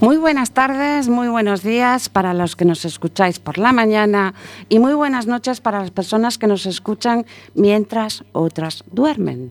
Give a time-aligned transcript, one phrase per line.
[0.00, 4.32] Muy buenas tardes, muy buenos días para los que nos escucháis por la mañana
[4.68, 9.50] y muy buenas noches para las personas que nos escuchan mientras otras duermen.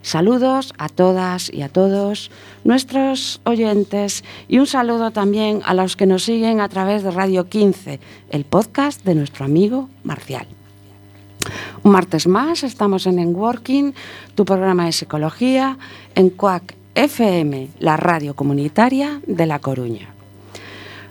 [0.00, 2.30] Saludos a todas y a todos
[2.64, 7.50] nuestros oyentes y un saludo también a los que nos siguen a través de Radio
[7.50, 8.00] 15,
[8.30, 10.46] el podcast de nuestro amigo Marcial.
[11.82, 13.92] Un martes más estamos en Enworking,
[14.34, 15.76] tu programa de psicología,
[16.14, 20.08] en Quack FM, la radio comunitaria de La Coruña.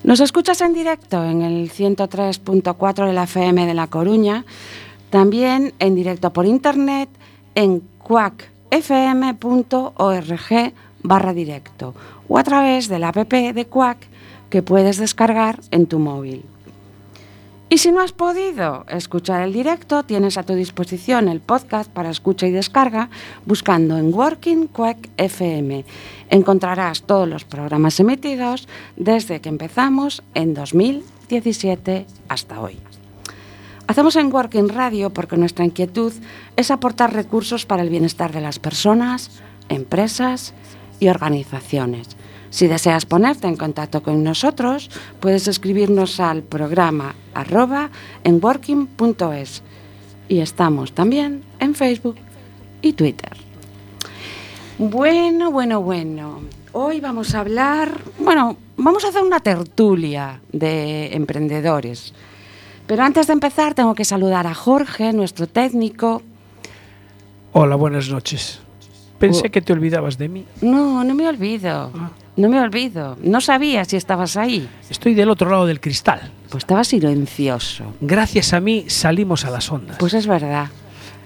[0.03, 4.45] Nos escuchas en directo en el 103.4 de la FM de La Coruña,
[5.09, 7.09] también en directo por internet
[7.55, 8.43] en quackfm.org
[11.03, 11.95] barra directo
[12.27, 14.07] o a través de la app de Quack
[14.49, 16.45] que puedes descargar en tu móvil.
[17.71, 22.09] Y si no has podido escuchar el directo, tienes a tu disposición el podcast para
[22.09, 23.09] escucha y descarga
[23.45, 25.85] buscando en Working Quack FM.
[26.29, 32.77] Encontrarás todos los programas emitidos desde que empezamos en 2017 hasta hoy.
[33.87, 36.11] Hacemos en Working Radio porque nuestra inquietud
[36.57, 40.53] es aportar recursos para el bienestar de las personas, empresas
[40.99, 42.17] y organizaciones.
[42.51, 44.91] Si deseas ponerte en contacto con nosotros,
[45.21, 47.89] puedes escribirnos al programa arroba
[48.25, 49.63] en working.es
[50.27, 52.17] y estamos también en Facebook
[52.81, 53.31] y Twitter.
[54.77, 56.41] Bueno, bueno, bueno.
[56.73, 62.13] Hoy vamos a hablar, bueno, vamos a hacer una tertulia de emprendedores.
[62.85, 66.21] Pero antes de empezar tengo que saludar a Jorge, nuestro técnico.
[67.53, 68.59] Hola, buenas noches.
[69.21, 70.45] Pensé que te olvidabas de mí.
[70.61, 71.91] No, no me olvido.
[72.35, 73.17] No me olvido.
[73.21, 74.67] No sabía si estabas ahí.
[74.89, 76.31] Estoy del otro lado del cristal.
[76.49, 77.93] Pues estaba silencioso.
[78.01, 79.97] Gracias a mí salimos a las ondas.
[79.99, 80.69] Pues es verdad.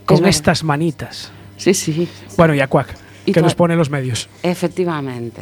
[0.06, 0.30] con es verdad.
[0.30, 1.32] estas manitas.
[1.58, 2.08] Sí, sí.
[2.38, 2.96] Bueno, y a Cuac,
[3.26, 4.28] Y que nos pone los medios.
[4.44, 5.42] Efectivamente.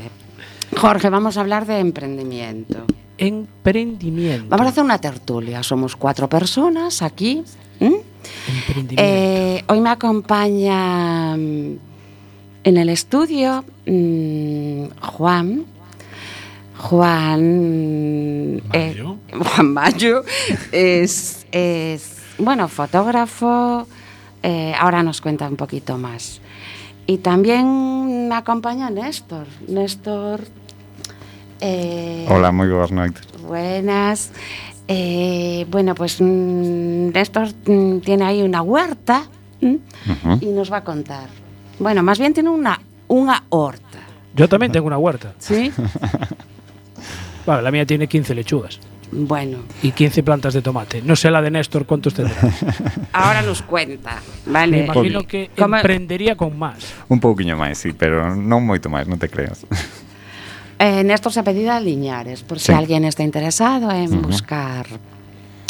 [0.77, 2.85] Jorge, vamos a hablar de emprendimiento.
[3.17, 4.47] Emprendimiento.
[4.49, 5.63] Vamos a hacer una tertulia.
[5.63, 7.43] Somos cuatro personas aquí.
[7.79, 8.95] Emprendimiento.
[8.97, 11.35] Eh, hoy me acompaña
[12.63, 15.65] en el estudio mm, Juan.
[16.77, 18.61] Juan.
[18.73, 19.17] eh, Mayo.
[19.31, 20.23] Juan Mayo
[20.71, 23.87] es, es, bueno, fotógrafo.
[24.43, 26.41] eh, ahora nos cuenta un poquito más.
[27.05, 29.45] Y también me acompaña Néstor.
[29.67, 30.41] Néstor.
[31.61, 33.23] eh, Hola, moi boas noites.
[33.47, 34.31] Buenas.
[34.87, 39.27] Eh, bueno, pues mm, Néstor mm, tiene ahí una huerta
[39.61, 41.27] y nos va a contar.
[41.83, 42.79] Bueno, más bien tiene una,
[43.09, 43.99] una horta.
[44.35, 45.33] Yo también tengo una huerta.
[45.37, 45.71] ¿Sí?
[47.45, 48.79] Bueno, la mía tiene 15 lechugas
[49.11, 51.01] bueno, y 15 plantas de tomate.
[51.03, 52.35] No sé la de Néstor cuántos tendrá.
[53.13, 54.85] ahora nos cuenta, Me ¿vale?
[54.85, 56.77] imagino que ¿Cómo- emprendería con más.
[57.09, 59.67] Un pouquiño máis, sí, pero non moito máis, non te creas.
[60.79, 62.73] Eh, Néstor se ha pedido a Liñares, por si Sí.
[62.73, 64.87] alguien está interesado en buscar,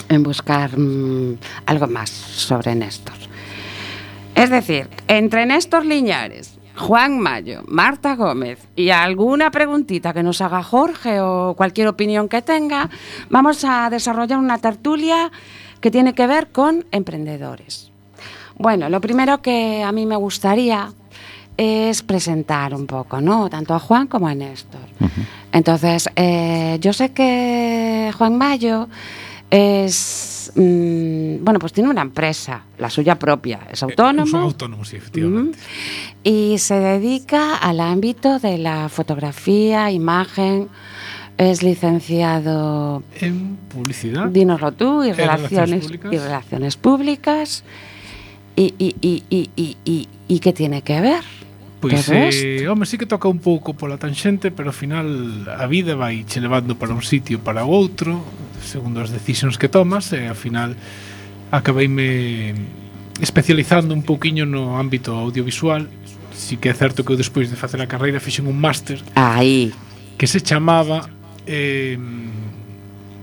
[0.09, 3.17] en buscar mm, algo más sobre Néstor.
[4.35, 10.63] Es decir, entre Néstor Liñares, Juan Mayo, Marta Gómez y alguna preguntita que nos haga
[10.63, 12.89] Jorge o cualquier opinión que tenga,
[13.29, 15.31] vamos a desarrollar una tertulia
[15.81, 17.91] que tiene que ver con emprendedores.
[18.57, 20.91] Bueno, lo primero que a mí me gustaría
[21.57, 23.49] es presentar un poco, ¿no?
[23.49, 24.81] Tanto a Juan como a Néstor.
[25.51, 28.87] Entonces, eh, yo sé que Juan Mayo
[29.55, 34.25] es, mm, bueno, pues tiene una empresa, la suya propia, es autónomo.
[34.25, 35.59] Son autónomos, sí, efectivamente.
[36.23, 40.69] Y se dedica al ámbito de la fotografía, imagen,
[41.37, 44.25] es licenciado, En publicidad.
[44.29, 47.63] dínoslo tú, y En relaciones y relaciones públicas.
[48.55, 49.23] Y, y, y,
[49.55, 51.23] y, ¿y qué tiene que ver?
[51.83, 55.03] Pois eh, home, sí que toca un pouco pola tanxente, pero ao final
[55.51, 58.23] a vida vai che levando para un sitio para o outro,
[58.63, 60.79] segundo as decisións que tomas, e ao final
[61.51, 62.55] acabeime
[63.19, 65.91] especializando un pouquiño no ámbito audiovisual.
[66.31, 69.03] Si que é certo que eu despois de facer a carreira fixen un máster.
[69.19, 69.75] Aí.
[70.15, 71.11] Que se chamaba
[71.45, 71.99] eh,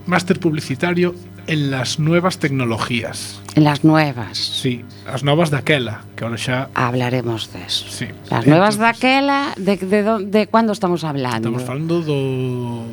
[0.06, 1.16] Máster Publicitario
[1.50, 3.40] en las nuevas tecnologías.
[3.56, 4.38] En las nuevas.
[4.38, 6.70] Sí, as novas daquela, que ahora xa...
[6.78, 7.90] Hablaremos deso.
[7.90, 8.06] Sí.
[8.30, 11.50] As novas Entonces, daquela, de, de, de, de cuando estamos hablando?
[11.50, 12.86] Estamos falando do...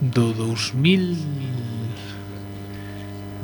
[0.00, 1.20] do 2000...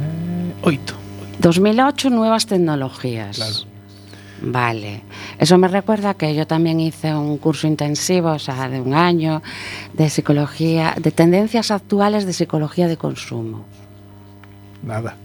[0.00, 0.96] Eh, 8.
[1.44, 3.36] 2008, nuevas tecnologías.
[3.36, 3.73] Claro.
[4.46, 5.00] Vale.
[5.38, 9.42] Eso me recuerda que yo también hice un curso intensivo, o sea, de un año,
[9.94, 13.64] de psicología, de tendencias actuales de psicología de consumo.
[14.82, 15.16] Nada.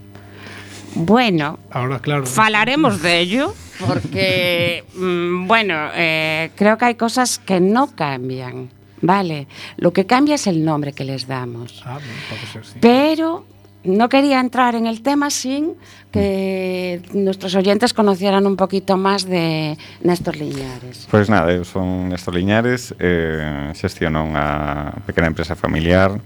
[0.94, 2.26] Bueno, Ahora, claro.
[2.26, 3.54] falaremos de ello
[3.86, 8.70] porque, mm, bueno, eh, creo que hay cosas que no cambian.
[9.02, 9.46] Vale,
[9.78, 11.82] lo que cambia es el nombre que les damos.
[11.86, 12.78] Ah, pode ser, sí.
[12.80, 13.46] Pero
[13.84, 15.74] no quería entrar en el tema sin
[16.12, 21.06] que nuestros oyentes conocieran un poquito más de Néstor Liñares.
[21.10, 26.18] Pois pues nada, eu son Néstor Liñares, eh, xestiono unha pequena empresa familiar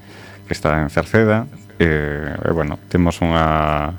[0.48, 1.46] que está en Cerceda,
[1.78, 3.94] eh, e, bueno, temos unha,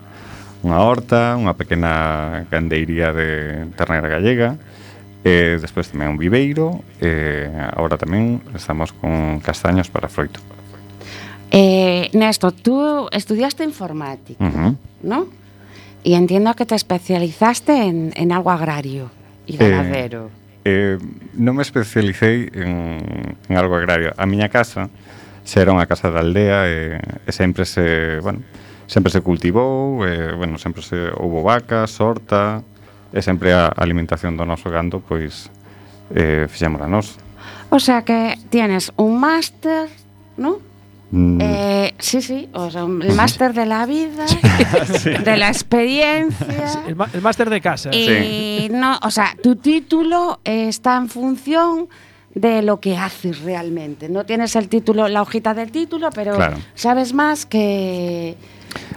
[0.65, 4.59] unha horta, unha pequena gandeiría de ternera gallega,
[5.23, 10.54] e eh, despois tamén un viveiro, e eh, agora tamén estamos con castaños para froito.
[11.57, 14.77] Eh, Néstor, tú estudiaste informática, uh -huh.
[15.03, 15.27] ¿no?
[16.03, 19.09] Y entiendo que te especializaste en, en algo agrario
[19.47, 20.29] y eh, ganadero.
[20.65, 21.05] Eh, eh,
[21.39, 24.11] non me especialicei en, en algo agrario.
[24.19, 24.91] A miña casa
[25.47, 28.43] xa era unha casa da aldea e, e sempre se, bueno,
[28.91, 32.67] sempre se cultivou, e, bueno, sempre se houbo vacas, sorta,
[33.15, 35.47] e sempre a alimentación do noso gando pois
[36.11, 37.15] eh, fixémola nós.
[37.71, 39.87] O sea que tienes un máster,
[40.35, 40.64] ¿no?
[41.11, 44.25] Mm, Eh, sí, sí, o sea, el máster de la vida,
[45.23, 46.83] de la experiencia.
[46.87, 47.93] El, ma- el máster de casa.
[47.93, 51.87] Y no, o sea, tu título está en función
[52.33, 54.09] de lo que haces realmente.
[54.09, 56.57] No tienes el título, la hojita del título, pero Claro.
[56.73, 58.35] sabes más que,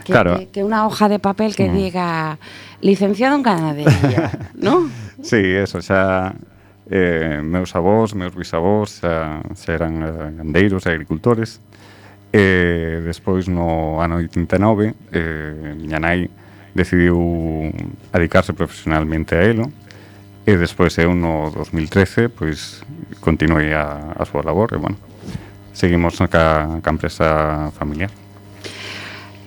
[0.03, 0.39] que, Claro.
[0.39, 1.75] que- que una hoja de papel que Mm.
[1.77, 2.37] diga
[2.81, 4.89] licenciado en ganadería, ¿no?
[5.21, 6.33] Sí, eso, xa
[6.91, 10.01] eh, meus avós, meus bisavós xa, xa eran
[10.35, 11.61] gandeiros e agricultores
[12.31, 16.29] E despois no ano 89, eh, miña nai
[16.77, 17.17] decidiu
[18.13, 19.65] adicarse profesionalmente a elo
[20.45, 22.85] e despois eu no 2013 pois
[23.21, 24.97] continuei a, a súa labor e bueno,
[25.73, 28.09] seguimos ca, ca empresa familiar.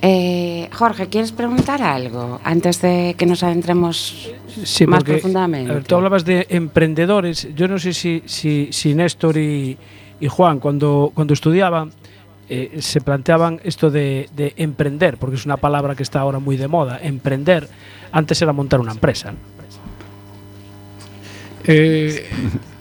[0.03, 5.71] Eh, Jorge, ¿quieres preguntar algo antes de que nos adentremos sí, más porque, profundamente?
[5.71, 7.47] A ver, tú hablabas de emprendedores.
[7.55, 9.79] Yo no sé si, si, si Néstor y,
[10.19, 11.93] y Juan, cuando, cuando estudiaban,
[12.49, 16.57] eh, se planteaban esto de, de, emprender, porque es una palabra que está ahora muy
[16.57, 16.99] de moda.
[17.03, 17.69] Emprender
[18.13, 19.33] antes era montar una empresa.
[19.33, 19.39] ¿no?
[21.65, 22.27] Eh,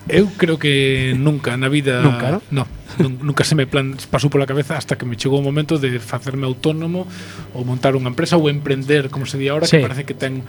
[0.09, 2.41] eu creo que nunca na vida Nunca, ¿no?
[2.49, 2.65] no
[2.99, 6.43] nunca se me plan, pasou pola cabeza hasta que me chegou o momento de facerme
[6.49, 7.07] autónomo
[7.55, 9.77] ou montar unha empresa ou emprender, como se di agora, sí.
[9.79, 10.43] que parece que ten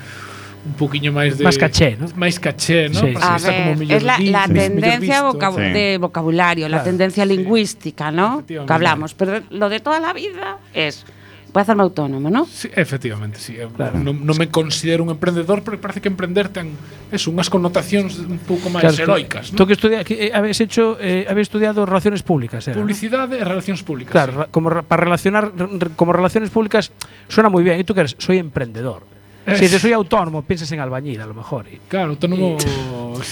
[0.65, 2.07] un poquinho máis de máis caché, ¿no?
[2.15, 3.01] máis caché, ¿no?
[3.01, 3.19] Sí, sí.
[3.21, 5.73] A ver, como es la, dice, la tendencia vocab sí.
[5.75, 7.37] de vocabulario, claro, la tendencia sí.
[7.37, 8.47] lingüística, ¿no?
[8.47, 11.05] Que hablamos, pero lo de toda la vida es
[11.53, 12.47] Voy a hacerme autónomo, ¿no?
[12.47, 13.57] Sí, efectivamente, sí.
[13.59, 13.99] Eh, claro.
[13.99, 16.71] No, no, me considero un emprendedor, pero parece que emprender ten
[17.11, 19.49] eso, unas connotaciones un poco más claro, heroicas.
[19.49, 19.57] Tú, ¿no?
[19.59, 22.67] tú que, estudia, que eh, habéis hecho, eh, habéis estudiado relaciones públicas.
[22.67, 23.37] Era, Publicidad ¿no?
[23.37, 24.13] y relaciones públicas.
[24.13, 24.49] Claro, sí.
[24.51, 25.53] como para relacionar,
[25.95, 26.91] como relaciones públicas
[27.29, 27.79] suena muy bien.
[27.79, 28.17] ¿Y tú qué eres?
[28.19, 29.03] Soy emprendedor.
[29.47, 29.57] Eh.
[29.57, 31.67] Si dices soy autónomo, piensas en albañil a lo mejor.
[31.69, 32.57] y- Claro, autónomo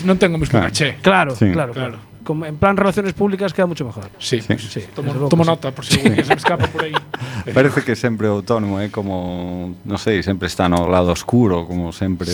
[0.05, 0.67] non ten o mesmo Claro.
[0.69, 0.99] caché.
[1.03, 1.51] Claro, Sí.
[1.53, 1.97] claro, Claro.
[1.99, 2.11] claro.
[2.25, 4.11] Como en plan relaciones públicas queda mucho mejor.
[4.19, 4.55] Sí, Sí.
[4.59, 6.93] Sí, Tomo, nota por si se me escapa por aí.
[7.55, 8.89] Parece que sempre o autónomo é eh?
[8.91, 12.29] como, non sei, sempre está no lado oscuro, como sempre...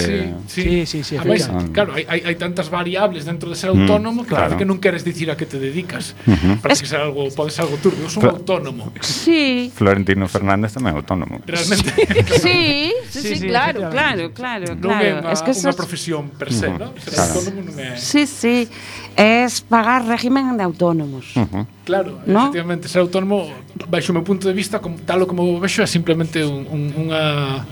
[0.47, 3.73] Sí, sí, sí, sí a vez, claro, hai, hai, hai tantas variables dentro de ser
[3.73, 4.43] mm, autónomo mm, que claro.
[4.51, 6.15] parece que non queres dicir a que te dedicas.
[6.27, 6.55] Uh -huh.
[6.63, 8.93] Parece que ser algo, pode ser algo turbio, eu son autónomo.
[9.03, 9.71] Sí.
[9.75, 11.43] Florentino Fernández tamén é autónomo.
[11.47, 11.91] Realmente.
[12.39, 14.81] Sí, sí, sí, sí, sí claro, claro, claro, claro.
[14.81, 15.67] Non é unha, es que sos...
[15.67, 16.83] unha profesión per se, uh -huh.
[16.83, 16.91] non?
[16.99, 17.33] Ser claro.
[17.35, 17.99] autónomo non é...
[17.99, 18.69] Sí, sí,
[19.17, 21.35] es pagar régimen de autónomos.
[21.35, 21.76] Uh -huh.
[21.87, 22.51] Claro, no?
[22.51, 23.47] efectivamente, ser autónomo
[23.87, 27.63] baixo o meu punto de vista, como, tal como vexo é simplemente un, un, unha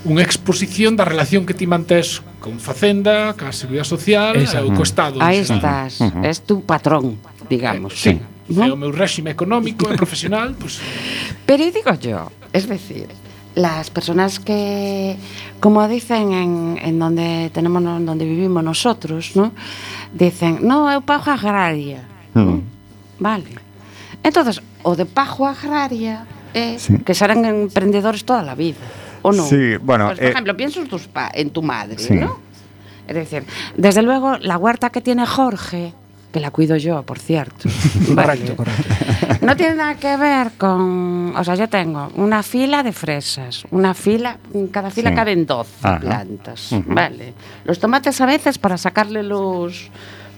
[0.00, 4.64] unha exposición da relación que ti mantés con Facenda, ca Seguridade Social Esa.
[4.64, 5.20] e co Estado.
[5.20, 6.40] Aí estás, uh -huh.
[6.42, 7.94] tu patrón, digamos.
[8.08, 8.20] Eh, sí.
[8.50, 8.64] ¿no?
[8.64, 10.80] É o meu réxime económico e profesional, pues...
[11.46, 13.06] Pero digo yo, es decir,
[13.54, 15.16] las personas que,
[15.60, 19.52] como dicen en, en donde tenemos, donde vivimos nosotros, ¿no?
[20.16, 22.02] Dicen, no, eu pago agraria.
[22.34, 22.69] Mm.
[23.20, 23.44] Vale.
[24.22, 26.98] Entonces, o de pago agraria é Sí.
[27.06, 28.82] que serán emprendedores toda la vida,
[29.22, 29.46] ¿o no?
[29.46, 32.14] Sí, bueno, Pues, por eh, ejemplo, pienso en, tus pa- en tu madre, Sí.
[32.18, 32.40] ¿no?
[33.06, 33.44] Es decir,
[33.76, 35.94] desde luego, la huerta que tiene Jorge,
[36.32, 37.68] que la cuido yo, por cierto.
[38.14, 38.56] Correcto, ¿vale?
[38.56, 38.94] correcto.
[39.46, 41.34] No tiene nada que ver con.
[41.36, 45.16] O sea, yo tengo una fila de fresas, una fila, en cada fila Sí.
[45.16, 45.98] caben 12 Ajá.
[45.98, 46.70] plantas.
[46.86, 47.32] ¿vale?
[47.64, 49.88] Los tomates a veces para sacarle los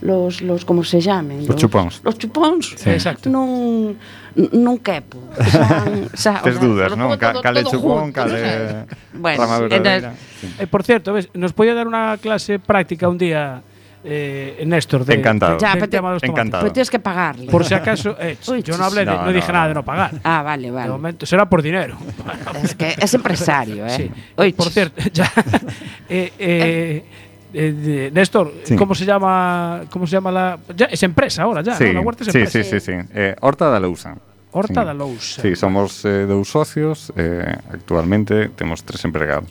[0.02, 1.38] los, los como se llamen?
[1.38, 2.00] Los, los chupóns.
[2.04, 2.74] Los chupóns.
[2.76, 2.90] Sí.
[2.90, 3.30] Exacto.
[3.30, 3.96] Non,
[4.34, 5.18] non quepo.
[5.38, 7.14] Xa, xa, Tes dúdas, dudas, non?
[7.16, 10.12] Cale chupón, cale bueno, rama verdadeira.
[10.40, 10.46] Sí.
[10.58, 13.62] Eh, por cierto, ves, nos podía dar una clase práctica un día
[14.04, 15.58] eh, Néstor de, encantado.
[15.58, 16.62] Ya, de, tema de los encantado.
[16.62, 17.46] Pero tienes que pagarle.
[17.46, 19.54] Por si acaso, eh, Uy, yo no hablé, no, no, no dije no.
[19.54, 20.12] nada de no pagar.
[20.24, 20.86] Ah, vale, vale.
[20.86, 21.96] De momento será por dinero.
[22.62, 23.90] es que es empresario, ¿eh?
[23.90, 24.10] Sí.
[24.36, 25.30] Uy, por cierto, ya.
[26.08, 27.04] eh, eh, eh
[27.52, 28.76] Eh, de, Néstor, sí.
[28.76, 29.82] ¿cómo se llama?
[29.90, 30.58] ¿Cómo se llama la?
[30.76, 31.76] Ya, es empresa ahora, ya.
[31.76, 31.94] Sí, ¿no?
[31.94, 32.50] la huerta es empresa.
[32.50, 32.92] sí, sí, sí.
[32.92, 33.08] sí.
[33.14, 34.16] Eh, Horta da Lousa.
[34.52, 34.86] Horta sí.
[34.86, 35.42] da Lousa.
[35.42, 37.12] Sí, somos eh, dous socios.
[37.16, 39.50] Eh, actualmente temos tres empregados.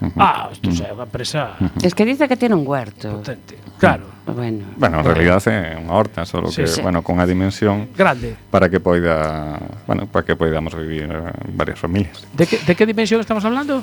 [0.00, 0.12] Uh -huh.
[0.16, 0.88] Ah, isto uh -huh.
[0.88, 1.56] é unha empresa.
[1.60, 1.86] Uh -huh.
[1.86, 3.22] Es que dice que tiene un huerto.
[3.22, 3.56] Potente.
[3.78, 4.04] Claro.
[4.26, 6.78] Bueno, bueno en realidad é unha horta, só sí, que, sí.
[6.78, 11.78] bueno, con a dimensión grande para que poida, bueno, para que poidamos vivir eh, varias
[11.78, 12.22] familias.
[12.30, 13.82] De que de que dimensión estamos hablando?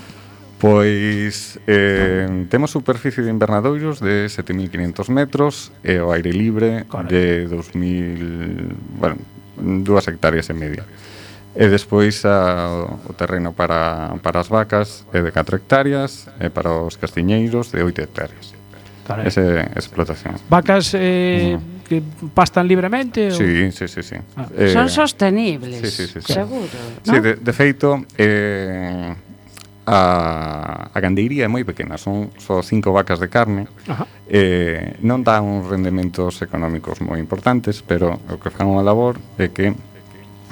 [0.59, 7.15] Pois eh, temos superficie de invernadoiros de 7.500 metros e o aire libre Correcto.
[7.15, 9.23] de 2.000, bueno,
[9.87, 10.83] dúas hectáreas e media.
[11.55, 16.75] E despois a, o terreno para, para as vacas é de 4 hectáreas e para
[16.75, 18.51] os castiñeiros de 8 hectáreas.
[19.07, 19.31] Carai.
[19.31, 20.35] Ese, explotación.
[20.51, 21.87] Vacas eh, no.
[21.87, 22.03] que
[22.35, 23.31] pastan libremente?
[23.31, 23.71] Sí, ou...
[23.71, 24.03] sí, sí.
[24.03, 24.15] sí.
[24.35, 24.45] Ah.
[24.53, 26.33] Eh, Son sostenibles, sí, sí, sí, sí.
[26.35, 26.67] seguro.
[27.01, 27.21] Sí, ¿no?
[27.23, 29.15] de, de feito, eh,
[29.89, 34.05] a, a gandeiría é moi pequena, son só cinco vacas de carne, Ajá.
[34.29, 39.49] eh, non dá uns rendementos económicos moi importantes, pero o que fan unha labor é
[39.49, 39.73] que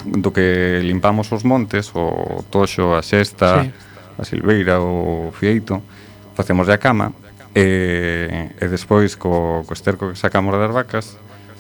[0.02, 3.70] do que limpamos os montes, o toxo, a xesta, sí.
[4.18, 5.86] a silveira, o fieito,
[6.34, 7.14] facemos a cama,
[7.54, 11.14] e, e despois co, co esterco que sacamos das vacas,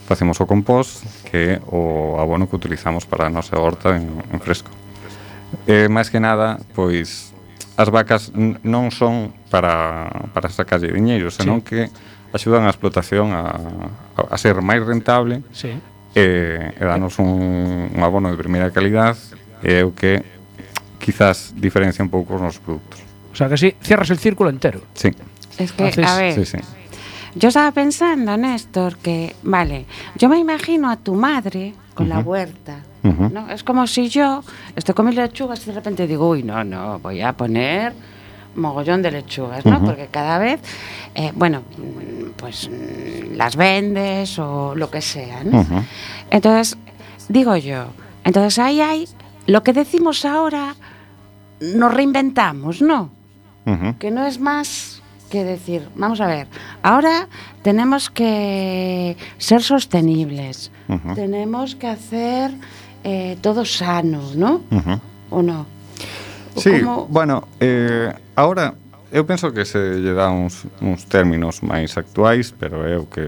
[0.09, 4.41] facemos o compost, que é o abono que utilizamos para a nosa horta en, en
[4.41, 4.73] fresco.
[5.69, 7.36] E, máis que nada, pois
[7.77, 8.33] as vacas
[8.65, 11.65] non son para, para sacarlle diñeiro, senón sí.
[11.69, 11.79] que
[12.33, 13.53] axudan a explotación a,
[14.17, 15.77] a ser máis rentable sí.
[16.17, 19.13] e, e danos un, un abono de primeira calidad
[19.61, 20.25] e é o que
[20.97, 22.99] quizás diferencia un pouco os nosos produtos.
[23.31, 24.81] O sea que si, sí, cierras el círculo entero.
[24.97, 25.13] Sí.
[25.57, 26.07] Es que, Haces...
[26.07, 26.57] a ver, sí, sí.
[27.35, 29.85] yo estaba pensando, Néstor, que, vale,
[30.17, 32.13] yo me imagino a tu madre con uh -huh.
[32.13, 33.49] la huerta, ¿no?
[33.49, 34.43] Es como si yo
[34.75, 37.93] estoy mis lechugas y de repente digo, uy, no, no, voy a poner
[38.55, 39.83] mogollón de lechugas, ¿no?
[39.83, 40.59] Porque cada vez,
[41.15, 41.61] eh, bueno,
[42.37, 42.69] pues
[43.33, 45.65] las vendes o lo que sea, ¿no?
[46.29, 46.77] Entonces,
[47.29, 47.85] digo yo,
[48.23, 49.07] entonces ahí hay,
[49.45, 50.75] lo que decimos ahora,
[51.61, 53.11] nos reinventamos, ¿no?
[53.99, 56.47] Que no es más que decir, vamos a ver,
[56.83, 57.27] ahora
[57.61, 60.71] tenemos que ser sostenibles,
[61.15, 62.51] tenemos que hacer
[63.07, 64.61] eh, todos sano, ¿no?
[64.69, 64.99] Uh -huh.
[65.31, 65.63] Ou non?
[66.59, 67.07] Sí, como...
[67.07, 68.75] bueno, eh, ahora
[69.11, 73.23] eu penso que se lle dá uns, uns términos máis actuais, pero é o que,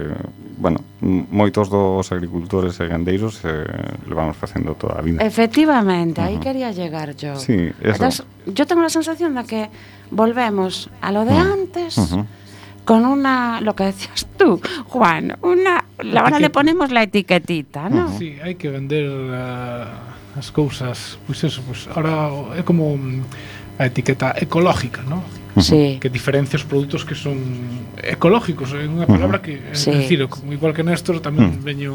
[0.60, 3.64] bueno, moitos dos agricultores e gandeiros eh,
[4.04, 5.24] levamos facendo toda a vida.
[5.24, 6.36] Efectivamente, uh -huh.
[6.36, 7.40] aí quería llegar yo.
[7.40, 8.04] Sí, eso.
[8.04, 9.62] Entonces, yo tengo a sensación de que
[10.12, 11.56] volvemos a lo de uh -huh.
[11.56, 12.24] antes, uh -huh
[12.84, 18.10] con una, lo que decías tú, Juan, una, ahora que, le ponemos la etiquetita, ¿no?
[18.18, 22.96] Sí, hai que vender uh, as cousas, pois pues eso, pues ahora é como
[23.78, 25.22] a etiqueta ecológica, ¿no?
[25.58, 25.98] Sí.
[26.00, 27.36] que diferencia os produtos que son
[27.98, 29.90] ecológicos, é unha palabra que, é sí.
[29.90, 31.66] decir, igual que Néstor, tamén uh -huh.
[31.66, 31.92] veño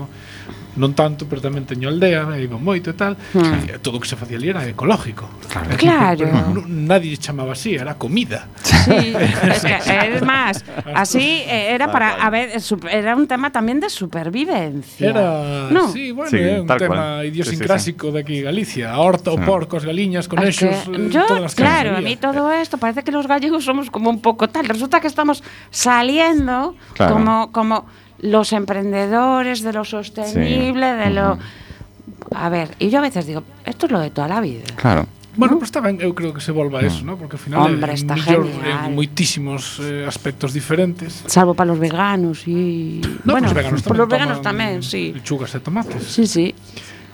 [0.75, 3.72] non tanto, pero tamén teño aldea, e iba moito e tal, mm.
[3.72, 5.27] e todo o que se facía ali era ecológico.
[5.48, 5.75] Claro.
[5.79, 6.25] Claro.
[6.27, 8.48] Pero, nadie chamaba así, era comida.
[8.62, 8.91] Sí,
[9.55, 9.77] es que,
[10.15, 10.63] es más,
[10.94, 12.60] así eh, era para, a ver,
[12.91, 15.10] era un tema tamén de supervivencia.
[15.10, 15.88] Era, no.
[15.91, 17.32] sí, bueno, sí, é un tema cual.
[17.32, 18.13] idiosincrásico sí, sí, sí.
[18.13, 19.39] de aquí Galicia, a horta, sí.
[19.48, 23.27] porcos, galiñas, conexos, eh, yo, todas as Claro, a mí todo esto parece que los
[23.27, 27.15] gallegos somos como un poco tal, resulta que estamos saliendo claro.
[27.15, 27.86] como como
[28.19, 30.98] los emprendedores, de lo sostenible, sí.
[31.03, 31.34] de lo...
[31.34, 32.36] Uh -huh.
[32.36, 34.65] A ver, y yo a veces digo, esto es lo de toda la vida.
[34.75, 35.07] Claro.
[35.38, 36.88] Bueno, pues tamén eu creo que se volva a mm.
[36.88, 37.19] eso, ¿no?
[37.19, 41.27] porque ao final Hombre, é está millor, en moitísimos eh, aspectos diferentes.
[41.27, 43.03] Salvo para los veganos y...
[43.27, 45.12] No, bueno, pues veganos tamén los veganos tamén, sí.
[45.12, 46.07] Lechugas e tomates.
[46.07, 46.55] Sí, sí.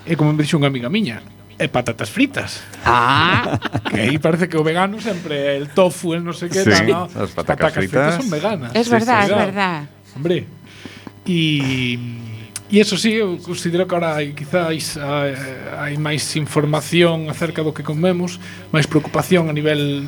[0.05, 1.25] E como me dixo unha amiga miña,
[1.57, 2.61] e patatas fritas.
[2.85, 3.57] Ah,
[3.89, 6.85] que aí parece que o vegano sempre el tofu, el no sé qué, sí, tal,
[6.89, 7.01] no?
[7.09, 8.69] As patacas, patacas fritas, fritas son veganas.
[8.77, 9.77] Es sí, verdad, sí, es verdad.
[10.13, 10.37] Hombre,
[11.25, 11.97] E
[12.71, 15.35] E eso sí, eu considero que ahora hai, quizáis hai,
[15.75, 18.39] hai máis información acerca do que comemos,
[18.71, 20.07] máis preocupación a nivel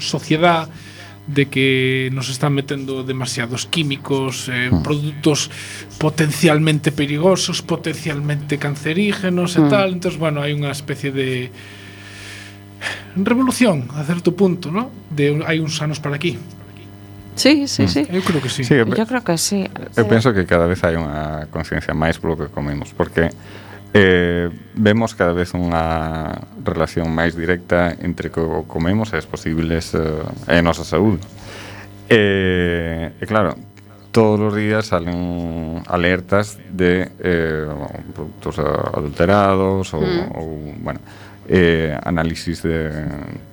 [0.00, 0.72] sociedade
[1.28, 4.82] de que nos están metendo demasiados químicos, eh, mm.
[4.82, 5.52] produtos
[6.00, 9.60] potencialmente perigosos, potencialmente cancerígenos mm.
[9.60, 9.68] e hmm.
[9.68, 9.88] tal.
[9.92, 11.52] Entonces, bueno, hai unha especie de
[13.20, 14.88] revolución a certo punto, ¿no?
[15.12, 16.40] De hai uns anos para aquí.
[17.34, 17.88] Sí, sí, mm.
[17.88, 18.06] sí.
[18.10, 18.64] Eu creo que sí.
[18.64, 19.68] sí eu, eu creo que sí.
[19.96, 23.32] Eu penso que cada vez hai unha conciencia máis polo que comemos, porque
[23.94, 26.32] eh, vemos cada vez unha
[26.64, 31.24] relación máis directa entre o que comemos e as posibles eh, e a nosa saúde.
[32.08, 33.56] Eh, e claro,
[34.12, 37.68] todos os días salen alertas de eh,
[38.12, 40.36] produtos adulterados ou, mm.
[40.36, 40.48] ou
[40.84, 41.00] bueno,
[41.48, 42.92] eh, análisis de,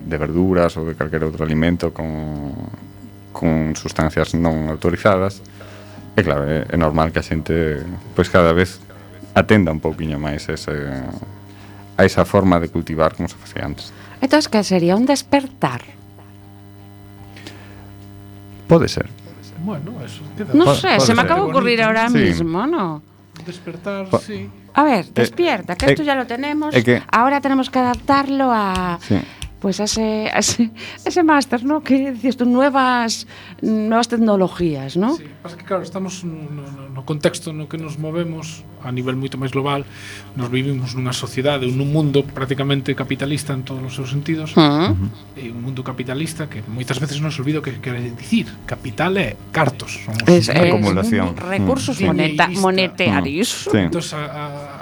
[0.03, 2.51] de verduras ou de calquer outro alimento con
[3.39, 5.39] con sustancias non autorizadas
[6.12, 7.79] e claro, é, é normal que a xente
[8.12, 8.84] pois cada vez
[9.31, 10.75] atenda un pouquiño máis ese,
[11.96, 13.96] a esa forma de cultivar como se facía antes.
[14.19, 15.79] Entón, que sería un despertar?
[18.67, 19.08] Pode ser.
[19.63, 20.51] Bueno, eso queda.
[20.51, 21.15] No sé, se ser.
[21.15, 22.19] me acaba de ocurrir ahora sí.
[22.19, 23.00] mismo, ¿no?
[23.48, 24.51] Despertar, po sí.
[24.75, 26.75] A ver, eh, despierta, que eh, esto ya lo tenemos.
[26.75, 29.00] Eh que ahora tenemos que adaptarlo a...
[29.00, 29.15] Sí
[29.59, 30.71] pues ese, ese,
[31.05, 31.83] ese máster, ¿no?
[31.83, 33.27] Que dices tú, nuevas,
[33.61, 35.15] nuevas tecnologías, ¿no?
[35.15, 39.35] Sí, pasa que claro, estamos no, no contexto no que nos movemos a nivel moito
[39.35, 39.83] máis global,
[40.39, 44.95] nos vivimos nunha sociedade, nun mundo prácticamente capitalista en todos os seus sentidos, uh -huh.
[45.35, 49.99] e un mundo capitalista que moitas veces nos olvido que quere dicir, capital é cartos,
[50.07, 51.35] somos es, acumulación.
[51.35, 52.05] Recursos mm.
[52.07, 53.67] moneta, monetarios.
[53.67, 53.71] Mm.
[53.71, 53.79] Sí.
[53.91, 54.78] Entón, a, a,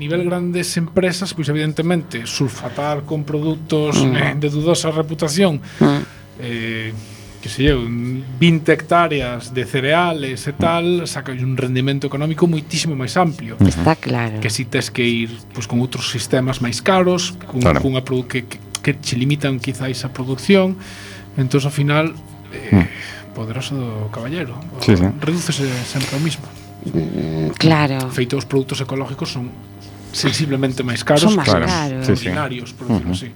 [0.00, 4.16] nivel grandes empresas, pois evidentemente sulfatar con produtos mm.
[4.16, 6.00] eh, de dudosa reputación mm.
[6.40, 6.92] eh,
[7.40, 13.16] que se eu, 20 hectáreas de cereales e tal, saca un rendimento económico moitísimo máis
[13.16, 13.56] amplio.
[13.56, 13.68] Mm.
[13.68, 14.36] Está claro.
[14.44, 17.80] Que si tes que ir pois, con outros sistemas máis caros, cun, claro.
[17.80, 20.76] cunha que, que, que che limitan quizáis a producción,
[21.40, 22.12] entón ao final
[22.52, 23.32] eh, mm.
[23.32, 24.60] poderoso do caballero.
[24.84, 25.08] Sí, sí.
[25.24, 26.44] Redúcese sempre o mismo.
[26.84, 28.12] Mm, claro.
[28.12, 29.48] Feito os produtos ecológicos son
[30.12, 31.26] sensiblemente máis caros.
[31.26, 31.66] Son máis claro.
[31.66, 32.06] caros.
[32.06, 33.18] Sí, ordinarios, por decirlo uh -huh.
[33.18, 33.30] así.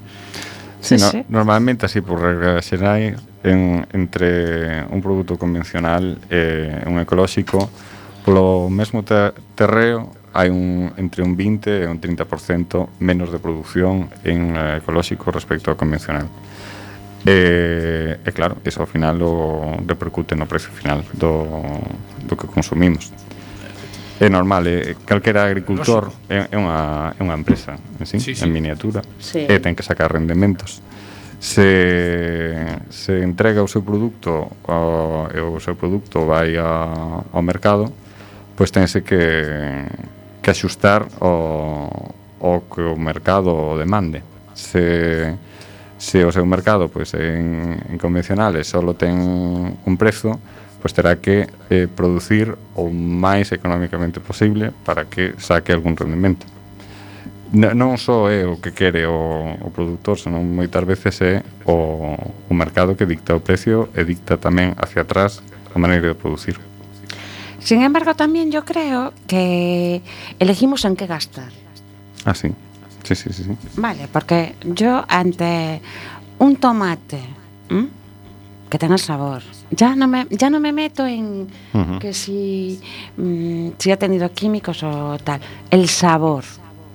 [0.85, 1.25] Sí, sí, no, sí.
[1.29, 7.71] Normalmente, así, por regra xeral en, entre un produto convencional e eh, un ecolóxico,
[8.25, 14.11] polo mesmo ter terreo hai un, entre un 20 e un 30% menos de produción
[14.27, 16.27] en eh, ecolóxico respecto ao convencional.
[17.25, 21.47] E, eh, eh, claro, iso ao final o repercute no precio final do,
[22.27, 23.15] do que consumimos
[24.25, 28.41] é normal, é, calquera agricultor é, é, unha, é unha empresa en, sí, sí, sí.
[28.41, 29.45] en miniatura sí.
[29.45, 30.81] e ten que sacar rendementos
[31.37, 37.93] se, se entrega o seu produto ao, e o seu produto vai a, ao mercado
[38.57, 39.21] pois tense que,
[40.41, 41.85] que axustar o,
[42.41, 44.25] o que o mercado demande
[44.57, 45.37] se,
[46.01, 49.21] se o seu mercado pois en, en convencionales só ten
[49.85, 50.41] un prezo
[50.85, 56.45] pois terá que eh, producir o máis económicamente posible para que saque algún rendimento.
[57.57, 62.13] N non só é o que quere o, o produtor, senón moitas veces é o,
[62.21, 65.41] o mercado que dicta o precio e dicta tamén hacia atrás
[65.73, 66.61] a maneira de producir.
[67.65, 70.05] Sin embargo, tamén yo creo que
[70.37, 71.49] elegimos en que gastar.
[72.29, 72.53] Ah, sí.
[73.09, 73.49] Sí, sí, sí.
[73.49, 73.57] sí.
[73.81, 75.81] Vale, porque yo ante
[76.45, 77.25] un tomate,
[77.73, 78.04] ¿eh?
[78.75, 81.47] Que tenga sabor, ya no me, ya no me meto en
[82.01, 82.81] que si,
[83.17, 85.41] mm, si ha tenido químicos o tal.
[85.71, 86.43] El sabor.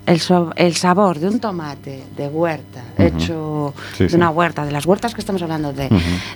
[0.06, 4.16] El, so- el sabor de un tomate de huerta, hecho Sí, de sí.
[4.18, 5.88] una huerta, de las huertas que estamos hablando de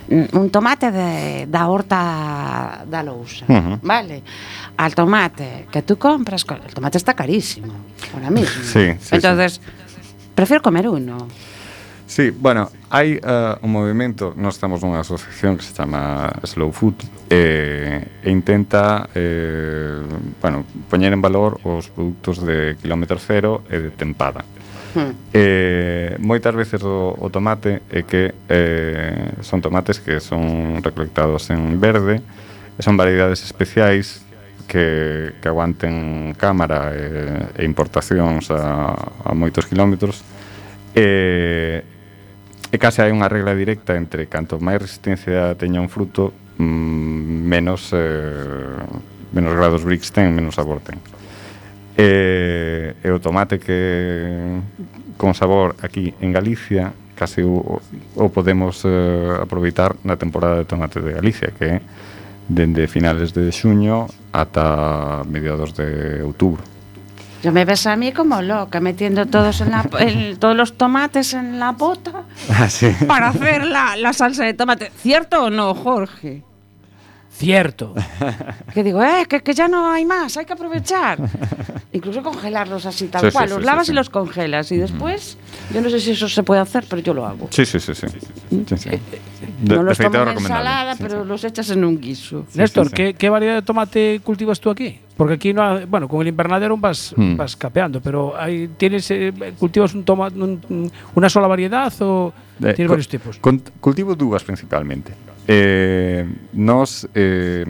[0.08, 3.44] mm, un tomate de, da horta da lousa.
[3.82, 4.22] ¿vale?
[4.78, 7.74] Al tomate que tú compras, co- el tomate está carísimo
[8.14, 8.62] ahora mismo.
[8.64, 9.60] Sí, sí, Entonces,
[10.34, 11.28] prefiero comer uno.
[12.06, 17.00] Sí, bueno, hai uh, un movimento, nós estamos nunha asociación que se chama Slow Food
[17.32, 20.04] eh, e intenta eh,
[20.36, 24.44] bueno, poñer en valor os produtos de kilómetro cero e de tempada.
[24.92, 25.16] Hmm.
[25.32, 31.80] Eh, moitas veces o, o tomate é que eh, son tomates que son recolectados en
[31.80, 32.20] verde
[32.76, 34.20] e son variedades especiais
[34.68, 38.92] que, que aguanten cámara e, e importacións a,
[39.24, 40.20] a moitos kilómetros
[40.94, 41.93] e, eh,
[42.74, 47.94] E case hai unha regla directa entre canto máis resistencia teña un fruto, mm, menos
[47.94, 48.82] eh,
[49.30, 50.98] menos grados Brix ten, menos sabor ten.
[51.94, 54.58] E, e o tomate que
[55.14, 57.78] con sabor aquí en Galicia case o,
[58.18, 61.82] o podemos eh, aproveitar na temporada de tomate de Galicia, que é
[62.50, 66.73] dende finales de xuño ata mediados de outubro.
[67.44, 71.34] Ya me ves a mí como loca, metiendo todos, en la, el- todos los tomates
[71.34, 72.88] en la pota ah, sí.
[73.06, 74.90] para hacer la, la salsa de tomate.
[74.96, 76.42] ¿Cierto o no, Jorge?
[77.36, 77.94] Cierto.
[78.74, 81.18] Que digo, eh, que, que ya no hay más, hay que aprovechar.
[81.92, 83.46] Incluso congelarlos así tal Sí, cual.
[83.48, 83.92] sí, los sí, lavas sí.
[83.92, 84.72] y los congelas.
[84.72, 85.36] Y después,
[85.72, 87.46] yo no sé si eso se puede hacer, pero yo lo hago.
[87.50, 88.06] Sí, sí, sí, sí.
[88.08, 88.90] sí, sí.
[88.90, 91.28] De, no los é en ensalada, Sí, pero sí.
[91.28, 92.46] los echas en un guiso.
[92.54, 92.94] Néstor, sí, sí.
[92.96, 94.98] ¿qué, qué variedad de tomate cultivas tú aquí?
[95.16, 97.36] Porque aquí no ha- bueno, con el invernadero vas, Hmm.
[97.36, 102.72] vas capeando, pero hay, tienes eh, cultivas un tomate un- una sola variedad o Eh,
[102.74, 103.38] tienes varios tipos.
[103.38, 105.12] con- cultivo dúas principalmente.
[105.46, 107.64] Eh, nos eh,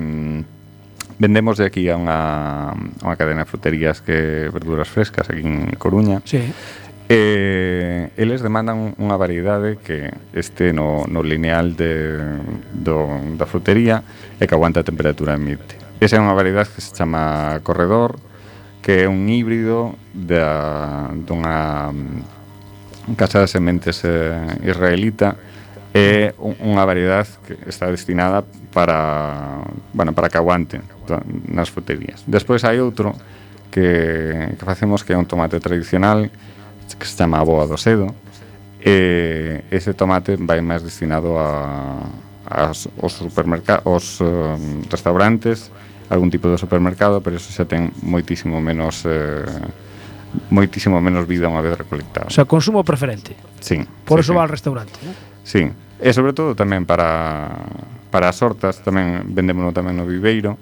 [1.19, 5.75] vendemos de aquí a unha, a unha cadena de fruterías que verduras frescas aquí en
[5.79, 6.23] Coruña.
[6.25, 6.43] Sí.
[7.09, 12.41] Eh, eles demandan unha variedade que este no, no lineal de,
[12.73, 14.01] do, da frutería
[14.41, 15.77] e que aguanta a temperatura ambiente.
[16.01, 18.17] Esa é unha variedade que se chama corredor,
[18.81, 21.93] que é un híbrido da, dunha
[23.21, 25.37] casa de sementes eh, israelita
[25.95, 28.43] é unha variedade que está destinada
[28.75, 29.63] para,
[29.95, 30.83] bueno, para que aguante
[31.47, 32.27] nas fruterías.
[32.27, 33.15] Despois hai outro
[33.71, 36.27] que, que facemos que é un tomate tradicional
[36.99, 38.11] que se chama boa do sedo
[38.83, 42.03] e ese tomate vai máis destinado a,
[42.45, 44.59] as, os supermercados, os uh,
[44.91, 45.71] restaurantes,
[46.11, 49.47] algún tipo de supermercado, pero eso xa ten moitísimo menos eh,
[50.51, 52.29] moitísimo menos vida unha vez recolectado.
[52.29, 53.39] O sea, consumo preferente.
[53.63, 53.81] Sí.
[54.05, 54.37] Por sí, eso sí.
[54.37, 55.34] va al restaurante, ¿no?
[55.45, 57.53] Sí, e sobre todo tamén para,
[58.09, 60.59] para as hortas, tamén vendémono tamén no viveiro,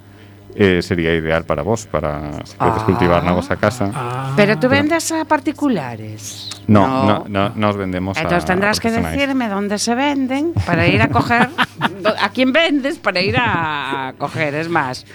[0.55, 3.89] eh, sería ideal para vos, para se queres ah, cultivar na vosa casa.
[3.95, 6.51] Ah, Pero tú vendes a particulares?
[6.67, 10.87] No, no, no, no nos vendemos Entonces a tendrás que decirme dónde se venden para
[10.87, 11.49] ir a coger,
[12.21, 15.07] a quién vendes para ir a coger, es más.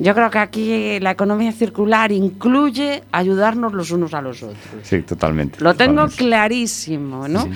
[0.00, 4.58] Yo creo que aquí la economía circular incluye ayudarnos los unos a los otros.
[4.82, 5.58] Sí, totalmente.
[5.60, 7.48] Lo tengo clarísimo, ¿no?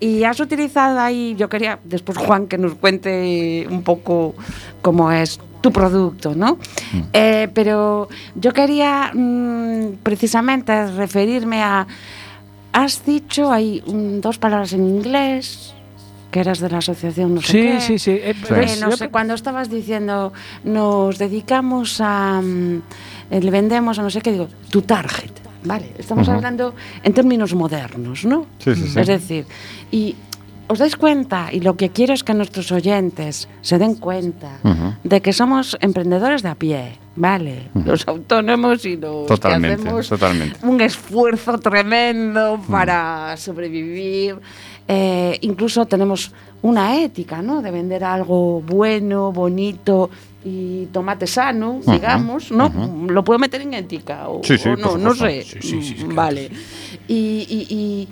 [0.00, 4.34] Y has utilizado ahí, yo quería después Juan que nos cuente un poco
[4.82, 6.54] cómo es tu producto, ¿no?
[6.92, 7.00] Mm.
[7.12, 11.86] Eh, pero yo quería mm, precisamente referirme a...
[12.72, 15.74] Has dicho hay mm, dos palabras en inglés,
[16.30, 17.80] que eras de la asociación no sé Sí, qué.
[17.80, 18.10] sí, sí.
[18.12, 18.52] Eh, Sí.
[18.54, 20.32] Eh, ves, no yo- sé, cuando estabas diciendo
[20.64, 22.82] nos dedicamos a mm,
[23.30, 25.30] eh, le vendemos a no sé qué, digo, tu target,
[25.64, 26.36] vale, estamos Ujú.
[26.36, 28.46] hablando en términos modernos, ¿no?
[28.58, 29.00] Sí, sí, sí.
[29.00, 29.46] Es decir,
[29.90, 30.14] y
[30.70, 34.94] os dais cuenta, y lo que quiero es que nuestros oyentes se den cuenta Ujú.
[35.02, 37.70] de que somos emprendedores de a pie, ¿vale?
[37.86, 40.58] Los autónomos y los Totalmente, que hacemos totalmente.
[40.66, 44.36] un esfuerzo tremendo para sobrevivir.
[44.90, 47.60] Eh, incluso tenemos una ética, ¿no?
[47.60, 50.08] De vender algo bueno, bonito
[50.44, 52.70] y tomate sano, digamos, ¿no?
[53.08, 55.42] Lo puedo meter en ética o, Sí, sí, o por no, no sé.
[55.42, 56.50] Sí, sí, sí, claro vale.
[57.06, 57.14] Y,
[57.48, 58.08] y- y-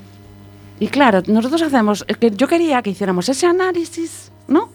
[0.78, 4.68] y claro, nosotros hacemos, que yo quería que hiciéramos ese análisis, ¿no?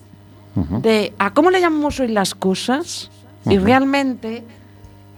[0.81, 3.09] De a cómo le llamamos hoy las cosas
[3.45, 4.43] y realmente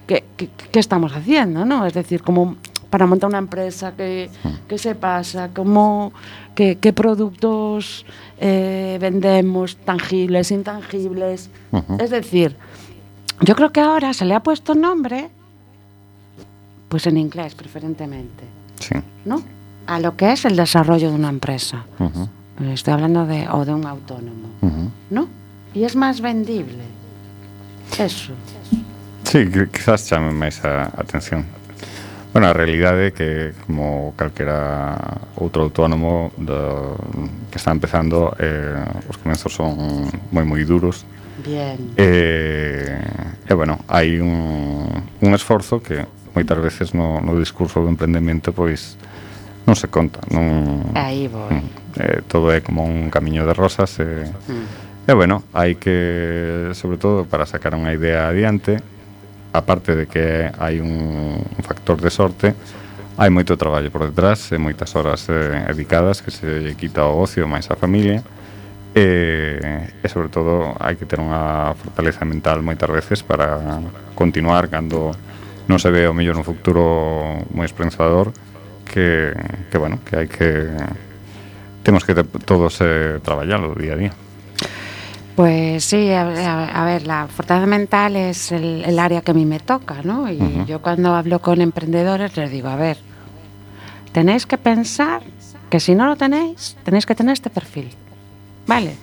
[0.06, 1.86] qué, qué- qué estamos haciendo, ¿no?
[1.86, 2.56] Es decir, como
[2.94, 4.30] para montar una empresa, qué,
[4.68, 6.12] qué se pasa, cómo,
[6.54, 8.06] qué, qué productos
[8.38, 11.50] eh, vendemos, tangibles, intangibles.
[11.98, 12.56] Es decir,
[13.40, 15.28] yo creo que ahora se le ha puesto nombre,
[16.88, 18.44] pues en inglés preferentemente,
[18.78, 18.94] Sí.
[19.24, 19.42] ¿no?
[19.88, 21.86] A lo que es el desarrollo de una empresa.
[21.98, 22.28] Ujú.
[22.70, 24.50] Estoy hablando de, o de un autónomo.
[25.10, 25.26] ¿no?
[25.74, 26.84] Y es más vendible.
[27.98, 28.34] Eso.
[29.24, 31.44] Sí, quizás a a atención.
[32.34, 36.58] Bueno, a realidade é que como calquera outro autónomo de,
[37.46, 38.74] que está empezando eh,
[39.06, 41.06] os comenzos son moi moi duros
[41.46, 41.78] Bien.
[41.94, 44.34] Eh, e, eh, eh, bueno, hai un,
[45.22, 46.02] un esforzo que
[46.34, 48.98] moitas veces no, no discurso do emprendemento pois
[49.62, 52.02] non se conta non, Aí vou mm.
[52.02, 55.06] eh, Todo é como un camiño de rosas e, eh, mm.
[55.06, 58.82] eh, bueno, hai que sobre todo para sacar unha idea adiante
[59.54, 62.58] aparte de que hai un factor de sorte,
[63.14, 67.22] hai moito traballo por detrás e moitas horas eh, dedicadas que se lle quita o
[67.22, 68.26] ocio máis a familia
[68.90, 69.06] e,
[70.02, 73.78] e sobre todo hai que ter unha fortaleza mental moitas veces para
[74.18, 75.14] continuar cando
[75.70, 78.34] non se ve o mellor un futuro moi esperanzador
[78.82, 79.30] que,
[79.70, 80.74] que bueno, que hai que
[81.86, 84.12] temos que todos eh, traballalo día a día.
[85.36, 89.34] Pues sí, a, a- a ver, la fortaleza mental es el, el área que a
[89.34, 90.30] mí me toca, ¿no?
[90.30, 92.98] Y yo cuando hablo con emprendedores les digo, a ver,
[94.12, 95.22] tenéis que pensar
[95.70, 97.90] que si no lo tenéis, tenéis que tener este perfil.
[98.66, 98.94] Vale.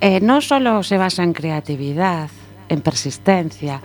[0.00, 2.30] Eh, no solo se basa en creatividad,
[2.70, 3.80] en persistencia,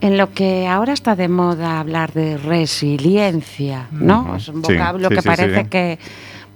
[0.00, 4.36] en lo que ahora está de moda hablar de resiliencia, ¿no?
[4.36, 5.98] Es un vocablo sí, que sí, parece que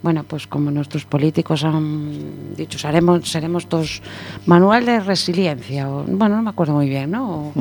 [0.03, 4.03] bueno, pues como nuestros políticos han dicho, seremos, seremos todos
[4.47, 7.49] manual de resiliencia, o, bueno, no me acuerdo muy bien, ¿no?
[7.49, 7.55] O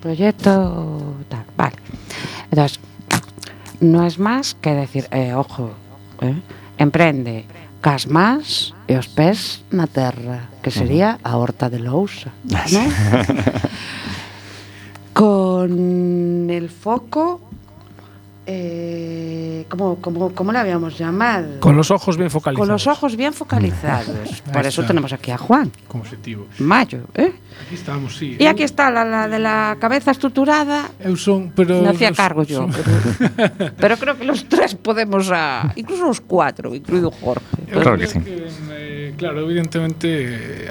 [0.00, 1.76] Proyecto tal, vale.
[2.50, 2.80] Entonces,
[3.80, 5.70] no es más que decir, eh, ojo,
[6.20, 6.34] eh,
[6.78, 7.44] emprende,
[7.80, 12.34] cas más e os pés na terra, que sería a horta de lousa,
[12.74, 12.82] ¿no?
[15.14, 17.45] Con el foco
[18.48, 21.60] eh, ¿cómo, cómo, ¿Cómo le habíamos llamado?
[21.60, 22.66] Con los ojos bien focalizados.
[22.66, 24.42] Con los ojos bien focalizados.
[24.52, 26.46] Por eso tenemos aquí a Juan, Como objetivo.
[26.58, 27.32] Mayo, ¿eh?
[27.66, 28.36] Aquí estamos, sí.
[28.38, 30.90] Y aquí está la, la de la cabeza estructurada.
[31.00, 31.82] Eu son, pero...
[31.82, 32.58] Me hacía cargo yo.
[32.58, 37.44] son- Pero, pero creo que los tres podemos, a, incluso los cuatro, incluido Jorge.
[37.70, 38.06] Claro que
[38.70, 40.06] eh, claro, evidentemente
[40.66, 40.68] eh,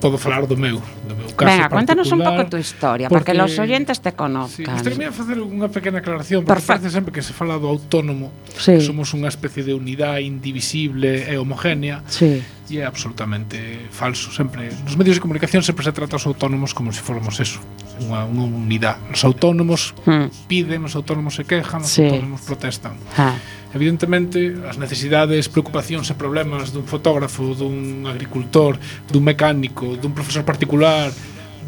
[0.00, 3.38] podo falar do meu, do meu caso Venga, contanos un pouco tu historia, porque, porque
[3.38, 4.78] los oyentes te conozcan.
[4.78, 6.84] Sí, Estou a facer unha pequena aclaración, porque Perfect.
[6.84, 8.76] parece sempre que se fala do autónomo, sí.
[8.76, 12.44] que somos unha especie de unidade indivisible e homogénea, sí.
[12.68, 14.28] e é absolutamente falso.
[14.30, 17.58] Sempre, nos medios de comunicación sempre se trata os autónomos como se si fóramos eso,
[18.04, 19.00] unha, unha unidade.
[19.10, 20.50] Os autónomos hmm.
[20.50, 22.04] piden, os autónomos se quejan, os sí.
[22.04, 22.94] autónomos protestan.
[23.16, 23.38] Ah
[23.70, 28.74] Evidentemente, as necesidades, preocupacións e problemas dun fotógrafo, dun agricultor,
[29.06, 31.14] dun mecánico, dun profesor particular,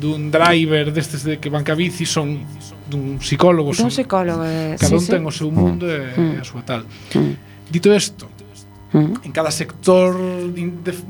[0.03, 2.43] dun driver destes de que banca bici son
[2.91, 5.11] dun psicólogo, son, dun psicólogo, eh, cada sí, un sí.
[5.15, 6.43] ten o seu mundo e mm.
[6.43, 6.83] a súa tal.
[7.15, 7.71] Mm.
[7.71, 8.27] Dito isto,
[8.99, 9.23] mm.
[9.23, 10.19] en cada sector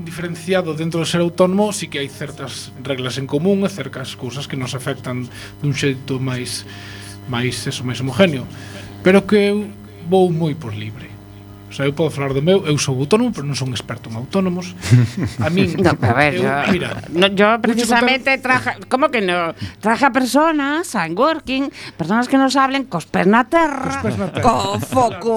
[0.05, 4.45] diferenciado dentro do ser autónomo sí que hai certas reglas en común e certas cousas
[4.45, 5.25] que nos afectan
[5.65, 6.69] dun xeito máis
[7.33, 8.45] máis eso, máis homogéneo.
[9.01, 9.73] Pero que eu
[10.09, 11.12] vou moi por libre.
[11.73, 14.21] O sea, eu podo falar do meu, eu sou autónomo, pero non son experto en
[14.21, 14.77] autónomos.
[15.41, 19.57] A min, no, a ver, eu, yo, mira, no, yo precisamente traja, como que no,
[19.81, 24.29] traja personas a working, personas que nos hablen cos pés na terra, cos pés na
[24.29, 24.45] terra.
[24.45, 25.37] co foco.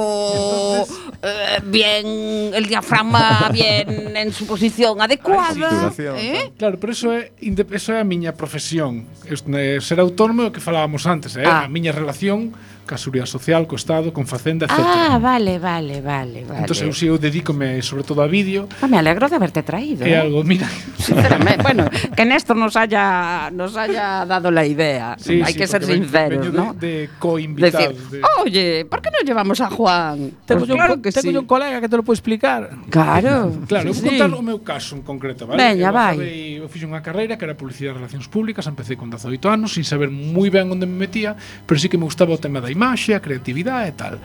[0.84, 2.06] Entonces, eh, bien
[2.54, 5.91] el diafragma bien en su posición adecuada.
[5.97, 6.51] eh?
[6.58, 9.06] Claro, pero eso é inde- eso é a miña profesión.
[9.25, 11.43] Eu, eh, Ser autónomo é o que falábamos antes, eh?
[11.45, 11.65] Ah.
[11.65, 12.54] a miña relación
[12.86, 14.78] ca Seguridade Social, co Estado, con Facenda, etc.
[14.78, 16.69] Ah, vale, vale, vale, vale.
[16.69, 20.06] Entón, eu si eu dedícome sobre todo a vídeo, Ah, me alegro de haberte traído.
[20.06, 20.21] é eh.
[20.21, 20.69] algo, mira,
[21.01, 25.17] Sinceramente, bueno, que Néstor nos haya nos haya dado la idea.
[25.17, 26.73] Sí, Hay sí, que ser porque sinceros, veño ¿no?
[26.78, 27.89] De, de co-invitado.
[27.89, 30.32] Decir, de- oye, ¿por qué no llevamos a Juan?
[30.45, 31.38] Pues claro que Tengo sí.
[31.38, 32.71] un colega que te lo puede explicar.
[32.89, 33.54] Claro.
[33.67, 34.36] Claro, sí, eu vou contar sí.
[34.36, 35.58] o meu caso en concreto, vale?
[35.58, 36.15] Veña, eu vai.
[36.15, 39.73] Acabei, eu fixe unha carreira que era publicidade e relacións públicas, empecé con 18 anos,
[39.73, 41.34] sin saber moi ben onde me metía,
[41.65, 44.15] pero sí que me gustaba o tema da imaxe, a creatividade e tal.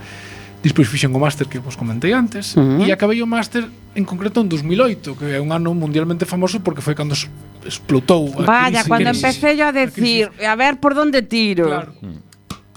[0.60, 2.84] Despois fixen o máster que vos comentei antes uh -huh.
[2.84, 3.64] e acabei o máster
[3.96, 7.16] en concreto en 2008, que é un ano mundialmente famoso porque foi cando
[7.64, 11.64] explotou a Vaya, crisis, cando empecé yo a decir, a, a ver por onde tiro.
[11.64, 11.92] Claro.
[12.04, 12.30] Mm.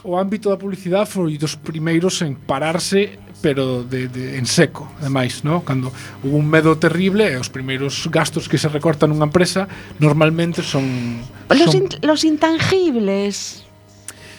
[0.03, 5.43] O ámbito da publicidade foi dos primeiros en pararse pero de, de, en seco, ademais,
[5.43, 5.67] no?
[5.67, 5.91] cando
[6.23, 9.67] hubo un medo terrible e os primeiros gastos que se recortan nunha empresa
[9.99, 11.19] normalmente son...
[11.51, 11.75] Los, son...
[11.75, 13.67] In, los intangibles.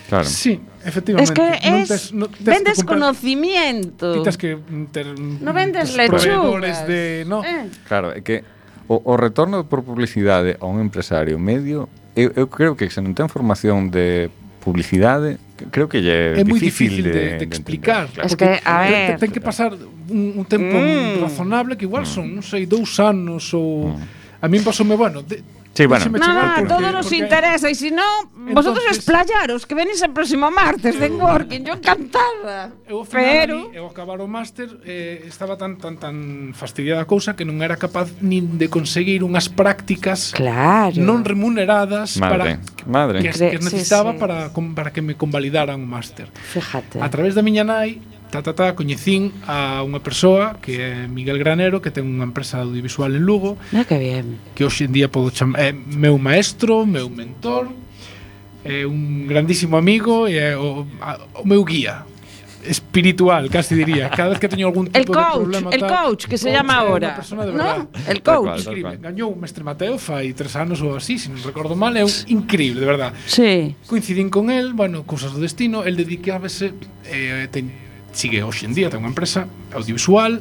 [0.08, 0.24] Claro.
[0.24, 0.56] Sí,
[0.88, 1.28] efectivamente.
[1.28, 4.24] Es que es, tes, non tes vendes que comprar, conocimiento.
[4.24, 4.56] Quitas que
[4.88, 6.88] ter, no vendes lechugas.
[6.88, 7.44] De, no.
[7.44, 7.68] Eh.
[7.84, 8.40] Claro, é que
[8.88, 13.12] o, o retorno por publicidade a un empresario medio, eu, eu creo que se non
[13.12, 14.32] ten formación de
[14.64, 15.36] publicidade,
[15.70, 18.10] creo que lle é moi difícil, difícil de, de, de explicar.
[18.10, 18.26] Claro.
[18.26, 19.18] Es que, a ver...
[19.22, 21.22] Ten que pasar un, un tempo mm.
[21.22, 22.34] razonable que igual son, mm.
[22.34, 23.94] non sei, dous anos ou...
[23.94, 24.22] Mm.
[24.44, 25.40] A min pasoume, bueno, de,
[25.74, 26.06] Sí, bueno.
[26.10, 30.46] Nada, no, todo nos interesa e se si non, vosotros explayaros que venís o próximo
[30.54, 31.66] martes de eh, Working.
[31.66, 32.70] yo encantada.
[32.86, 33.56] Eu ao final, Pero...
[33.74, 37.74] eu acabar o máster eh, estaba tan tan tan fastidiada a cousa que non era
[37.74, 40.94] capaz nin de conseguir unhas prácticas claro.
[41.02, 43.16] non remuneradas madre, para madre.
[43.26, 44.22] que, Cre que necesitaba sí, sí.
[44.22, 46.30] para para que me convalidaran o máster.
[46.38, 47.02] Fíjate.
[47.02, 47.98] A través da miña nai
[48.30, 52.62] ta, ta, ta, coñecín a unha persoa que é Miguel Granero, que ten unha empresa
[52.62, 53.56] audiovisual en Lugo.
[53.72, 54.40] Ah, que bien.
[54.56, 57.70] Que hoxe en día podo chamar, é meu maestro, meu mentor,
[58.64, 62.08] é un grandísimo amigo e é o, a, o meu guía
[62.66, 64.10] espiritual, casi diría.
[64.10, 65.70] Cada vez que teño algún tipo el coach, de problema...
[65.70, 67.20] El tal, coach, que se coach, llama ahora.
[67.20, 68.60] De no, el coach.
[68.60, 71.92] Escribe, gañou o mestre Mateo fai tres anos ou así, se si non recordo mal,
[71.96, 73.12] é un increíble, de verdad.
[73.28, 73.76] Sí.
[73.86, 76.72] Coincidín con el, bueno, cousas do destino, el dedicábase,
[77.04, 77.83] eh, ten,
[78.14, 80.40] sigue hoxe en día, ten unha empresa audiovisual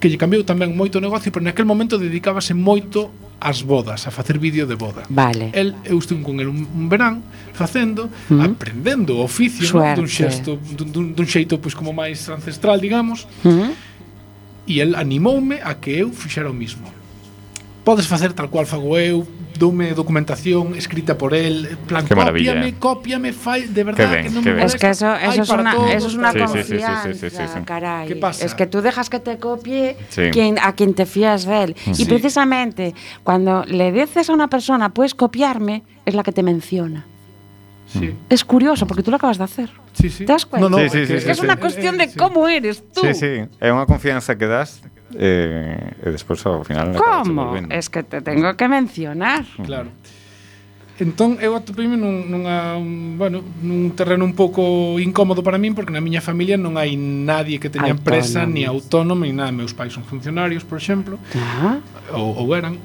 [0.00, 4.10] que lle cambiou tamén moito o negocio, pero naquel momento dedicábase moito ás bodas, a
[4.10, 5.04] facer vídeo de boda.
[5.08, 5.52] Vale.
[5.52, 8.40] El, eu estuve con el un, un verán facendo, mm.
[8.40, 10.00] aprendendo o oficio Suerte.
[10.00, 13.28] no, dun xesto, dun, dun xeito pois como máis ancestral, digamos.
[13.44, 13.72] Mm.
[14.68, 16.88] E el animoume a que eu fixera o mismo.
[17.84, 19.24] Podes facer tal cual fago eu,
[19.60, 22.74] doume documentación escrita por él, en plan, Qué maravilla, cópiame, eh.
[22.80, 24.64] cópiame, fai, de verdad Qué que qué me.
[24.64, 27.12] Es que eso, eso, es una, todos, eso es una Sí, sí, sí, sí, confianza,
[27.12, 27.60] sí, sí, sí, sí.
[27.66, 28.08] caray.
[28.08, 28.40] ¿Qué pasa?
[28.46, 30.22] Es que tú dejas que te copie Sí.
[30.32, 31.76] quien, a quien te fías de él.
[31.98, 37.04] Y precisamente cuando le dices a una persona, puedes copiarme, es la que te menciona.
[37.92, 39.68] Sí, Es curioso, porque tú lo acabas de hacer.
[39.92, 40.24] sí, sí.
[40.24, 40.68] ¿Te das cuenta?
[40.68, 41.60] No, no, Sí, sí, é que- sí, Es sí, una sí.
[41.60, 43.00] cuestión de cómo eres tú.
[43.02, 44.80] Sí, sí, é unha confianza que das
[45.18, 47.56] eh, e despois ao final Como?
[47.70, 49.90] Es que te tengo que mencionar Claro
[51.00, 55.88] Entón, eu atopeime nun, nunha, un, bueno, nun terreno un pouco incómodo para min porque
[55.88, 58.04] na miña familia non hai nadie que teña autónomo.
[58.04, 59.48] empresa ni autónomo ni nada.
[59.48, 61.80] Meus pais son funcionarios, por exemplo, ah.
[62.12, 62.76] ou, ou eran.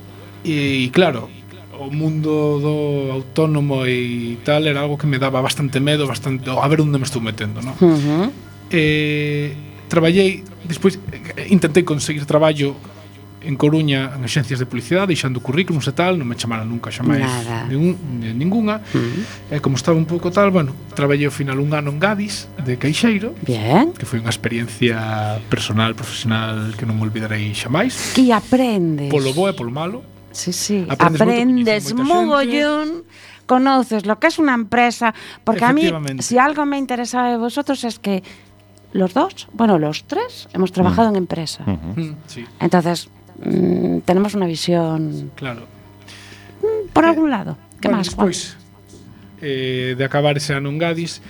[0.47, 1.27] E, claro,
[1.75, 2.75] o mundo do
[3.11, 7.03] autónomo e tal era algo que me daba bastante medo, bastante, a ver onde me
[7.03, 7.75] estou metendo, non?
[7.83, 8.27] Uh -huh.
[9.87, 12.75] Traballei, despois eh, intentei conseguir traballo
[13.45, 17.05] en Coruña en agencias de publicidade deixando currículums e tal, non me chamaron nunca xa
[17.05, 17.29] máis
[17.69, 17.93] ningún,
[18.33, 19.53] ninguna mm.
[19.53, 22.49] e eh, como estaba un pouco tal, bueno traballei ao final un ano en Gadis
[22.65, 23.93] de Caixeiro Bien.
[23.93, 28.17] que foi unha experiencia personal, profesional que non olvidarei xa máis.
[28.17, 29.13] Que aprendes.
[29.13, 30.01] Polo bo e polo malo.
[30.33, 30.83] Sí, sí.
[30.89, 33.05] aprendes, aprendes mogollón.
[33.45, 35.13] Conoces lo que es una empresa
[35.45, 35.85] porque a mí
[36.17, 38.25] si algo me interesaba de vosotros es que
[38.95, 41.63] los dos, bueno, los tres, hemos trabajado en empresa.
[41.65, 43.09] Mm, sí, Entonces,
[43.43, 45.67] mm, tenemos una visión claro
[46.93, 47.57] por algún lado.
[47.81, 48.27] ¿Qué bueno, más, Juan?
[48.27, 48.57] despois
[49.41, 51.21] eh, de acabar ese ano en Gadis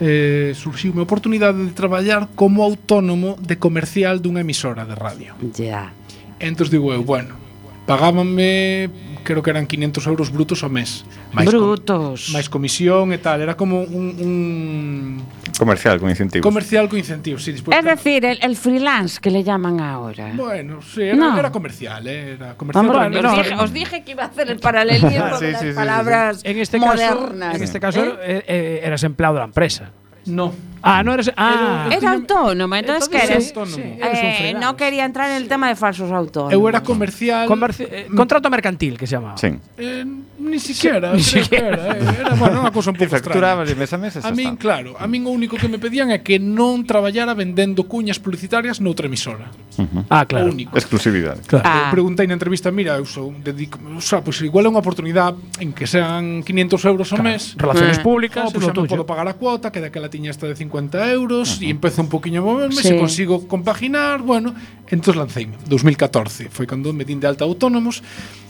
[0.00, 5.36] eh, surxiu a oportunidade de traballar como autónomo de comercial dunha emisora de radio.
[5.52, 5.92] Ya.
[6.40, 7.36] Entón digo eu, bueno,
[7.84, 8.88] pagábanme
[9.26, 11.02] creo que eran 500 euros brutos ao mes.
[11.34, 12.30] com- Brutos.
[12.30, 15.22] máis comisión e tal, era como un, un
[15.58, 16.44] Comercial con incentivos.
[16.46, 20.30] comercial con incentivos, sí, despois Es decir, el, el freelance que le llaman ahora.
[20.36, 21.34] Bueno, sí, era, No.
[21.36, 22.86] era comercial, eh, era comercial.
[22.86, 25.10] Os, no, dije, no, os dije que iba a hacer el paralelismo
[25.40, 25.74] Sí, de sí, las sí, sí, sí.
[25.74, 27.54] palabras En este caso, modernas.
[27.56, 28.14] en este caso ¿Eh?
[28.22, 29.90] eh, eh, eras empleado de la empresa.
[30.26, 30.52] No.
[30.82, 31.32] Ah, no eres.
[31.36, 33.52] Ah, era, autónoma, entonces, que eres.
[33.66, 36.52] Sí, eh, no quería entrar en el tema de falsos autónomos.
[36.52, 37.48] Eu era comercial.
[37.48, 38.14] Comerci eh, mm.
[38.14, 39.36] contrato mercantil, que se llamaba.
[39.36, 39.50] Sí.
[39.78, 40.04] Eh,
[40.38, 41.66] ni siquiera, ni siquiera.
[41.66, 43.66] Era, eh, era bueno, unha cousa un pouco extraña.
[43.66, 44.22] mes a meses.
[44.22, 47.90] A min, claro, a min o único que me pedían é que non traballara vendendo
[47.90, 49.50] cuñas publicitarias noutra emisora.
[49.74, 50.02] Uh -huh.
[50.06, 50.46] Ah, claro.
[50.46, 50.70] O único.
[50.78, 51.42] Exclusividade.
[51.50, 51.66] Claro.
[51.66, 51.90] Ah.
[51.90, 54.78] Eu preguntei na entrevista, mira, eu sou, dedico, o sea, pois pues, igual é unha
[54.78, 57.34] oportunidade en que sean 500 euros ao claro.
[57.34, 57.58] mes.
[57.58, 58.06] Relaciones eh.
[58.06, 60.56] públicas, oh, pois pues, xa me podo pagar a cuota, que daquela tiña esta de
[60.56, 62.00] 50 euros e uh -huh.
[62.00, 62.88] un poquinho a moverme, sí.
[62.88, 64.56] se consigo compaginar, bueno,
[64.88, 65.60] entón lanceime.
[65.68, 68.00] 2014 foi cando me din de alta autónomos,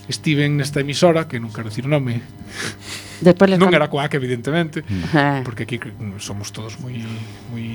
[0.06, 2.22] estive nesta emisora, que non quero dicir o nome,
[3.18, 5.42] Después non era coac, evidentemente, uh -huh.
[5.42, 5.82] porque aquí
[6.22, 6.94] somos todos moi
[7.50, 7.66] moi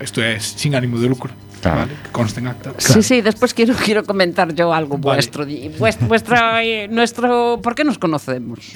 [0.00, 1.32] Isto é sin ánimo de lucro.
[1.60, 1.80] Claro.
[1.80, 2.70] Vale, que conste en acta.
[2.70, 2.78] Claro.
[2.78, 5.16] Sí, sí, despois quiero, quiero comentar yo algo vale.
[5.16, 5.44] vuestro.
[5.78, 8.60] Vuest, vuestra, eh, nuestro, ¿Por qué nos conocemos?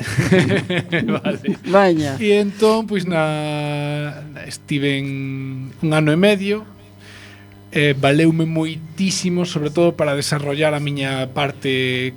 [1.23, 1.59] vale.
[1.67, 2.17] Vaya.
[2.19, 6.67] E entón, pois, pues, na, estiven un ano e medio
[7.73, 12.13] eh, valeume moitísimo, sobre todo para desarrollar a miña parte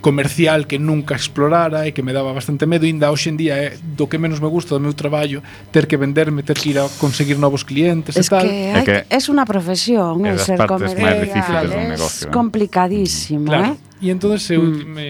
[0.00, 3.76] comercial que nunca explorara e que me daba bastante medo, ainda hoxe en día é
[3.76, 6.88] do que menos me gusta do meu traballo ter que venderme, ter que ir a
[6.96, 8.44] conseguir novos clientes es e tal.
[8.44, 11.96] Que, é que es unha profesión é ser comercial, é
[12.32, 13.76] complicadísimo, claro.
[13.76, 13.90] eh?
[14.00, 14.72] E entonces eu mm.
[14.80, 15.08] dime,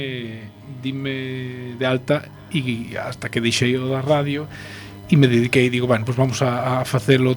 [0.83, 1.15] dime
[1.79, 4.51] de alta e hasta que deixei o da radio
[5.11, 7.35] e me dediquei, digo, bueno, pues vamos a, a facelo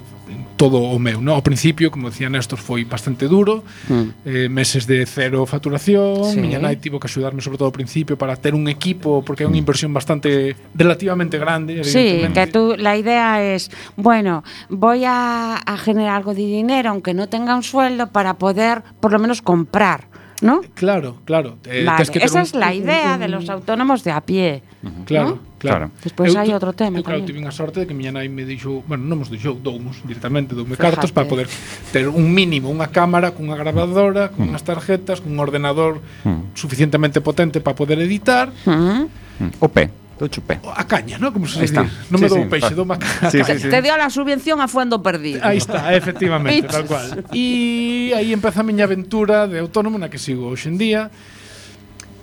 [0.56, 1.34] todo o meu, no?
[1.34, 4.06] Ao principio, como decía Néstor, foi bastante duro, Mm.
[4.24, 6.38] eh, meses de cero facturación, Sí.
[6.40, 9.48] miña nai tivo que axudarme sobre todo ao principio para ter un equipo, porque é
[9.50, 15.74] unha inversión bastante relativamente grande, Sí, que tú, la idea es, bueno, voy a, a
[15.76, 20.06] generar algo de dinero, aunque no tenga un sueldo, para poder por lo menos comprar,
[20.42, 20.62] ¿no?
[20.74, 21.58] Claro, claro.
[21.64, 22.06] Eh, vale.
[22.06, 24.62] que Esa un, es la idea un, un, de los autónomos de a pie.
[24.82, 25.04] Uh -huh.
[25.04, 25.38] Claro, ¿no?
[25.58, 25.90] claro.
[26.02, 28.82] Despois hai outro tema eu, claro, tive a sorte de que miña nai me dixo,
[28.86, 31.00] bueno, non nos dixou, doumos directamente, doume Fíjate.
[31.00, 31.48] cartos para poder
[31.92, 36.52] ter un mínimo, unha cámara, cunha grabadora, cunhas tarjetas, cun ordenador mm.
[36.54, 38.52] suficientemente potente para poder editar.
[38.66, 39.23] Mm.
[39.60, 39.90] O pé.
[40.18, 40.62] Do chupé.
[40.62, 41.34] A caña, non?
[41.34, 41.74] Como se dice.
[42.06, 43.02] Non me sí, dou sí, peixe, dou maca.
[43.34, 43.66] Sí, sí, sí.
[43.66, 45.42] Te dio a subvención a fuendo perdido.
[45.42, 47.26] Aí está, efectivamente, tal cual.
[47.34, 51.10] E aí empeza a miña aventura de autónomo na que sigo hoxendía.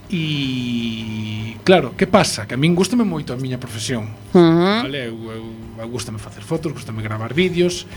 [0.07, 2.47] E claro, que pasa?
[2.47, 4.07] Que a min gustame moito a miña profesión.
[4.31, 4.79] Uh -huh.
[4.87, 5.45] Vale, eu, eu,
[5.83, 7.87] eu gustame facer fotos, gustame gravar vídeos,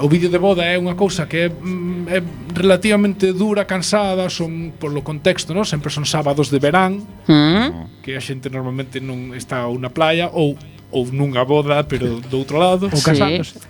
[0.00, 2.18] o vídeo de boda é unha cousa que é, mm, é
[2.52, 5.62] relativamente dura, cansada, son polo contexto, non?
[5.62, 8.02] Sempre son sábados de verán, mm.
[8.02, 10.58] que a xente normalmente non está na playa ou
[10.90, 13.58] ou nunha boda, pero do outro lado, ou casándose.
[13.58, 13.66] Sí.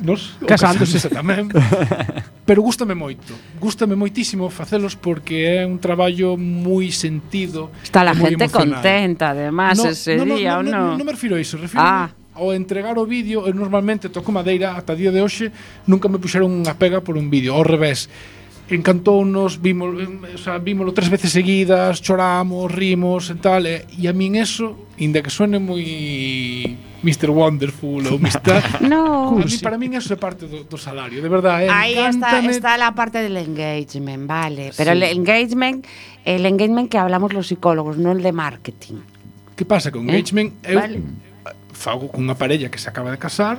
[0.00, 0.96] Nos, casándose.
[0.96, 1.50] casándose tamén.
[2.46, 3.34] pero gústame moito.
[3.58, 7.74] Gústame moitísimo facelos porque é un traballo moi sentido.
[7.82, 8.80] Está la gente emocional.
[8.80, 10.86] contenta, además, no, ese no, no, día, no, ou non?
[10.94, 12.06] Non no me refiro a iso, refiro ah.
[12.06, 15.52] A ao entregar o vídeo, eu normalmente toco madeira ata día de hoxe,
[15.84, 18.08] nunca me puxeron unha pega por un vídeo, ao revés.
[18.70, 24.06] Encantounos, vimos, eh, o sea, vímolo tres veces seguidas, choramos, rimos e tal, e, e
[24.08, 25.84] a min eso, inda que suene moi
[27.02, 27.28] Mr.
[27.34, 28.80] Wonderful ou Mr.
[28.88, 29.36] no.
[29.36, 29.58] Cursi.
[29.58, 31.66] A mí, para min eso é parte do, do salario, de verdade.
[31.66, 31.74] Eh?
[31.74, 34.70] Aí está, está la parte del engagement, vale.
[34.78, 34.96] Pero sí.
[34.96, 35.84] el engagement,
[36.24, 39.02] el engagement que hablamos los psicólogos, no el de marketing.
[39.58, 40.14] Que pasa con ¿Eh?
[40.14, 40.54] engagement?
[40.62, 40.72] Eh?
[40.72, 40.98] Eu, vale
[41.80, 43.56] fago cunha parella que se acaba de casar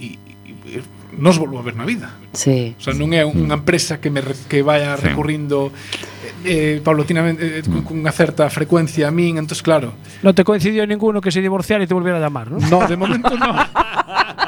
[0.00, 0.80] e, e
[1.20, 2.10] nos volvo a ver na vida.
[2.32, 2.74] Sí.
[2.74, 5.06] O sea, non é unha empresa que me re, que vaya sí.
[5.06, 5.70] recurrindo
[6.42, 8.16] eh, paulatinamente eh, eh, eh cunha mm.
[8.16, 9.92] certa frecuencia a min, entón claro.
[10.24, 12.64] Non te coincidió ninguno que se divorciara e te volviera a llamar, non?
[12.66, 13.54] No, de momento non.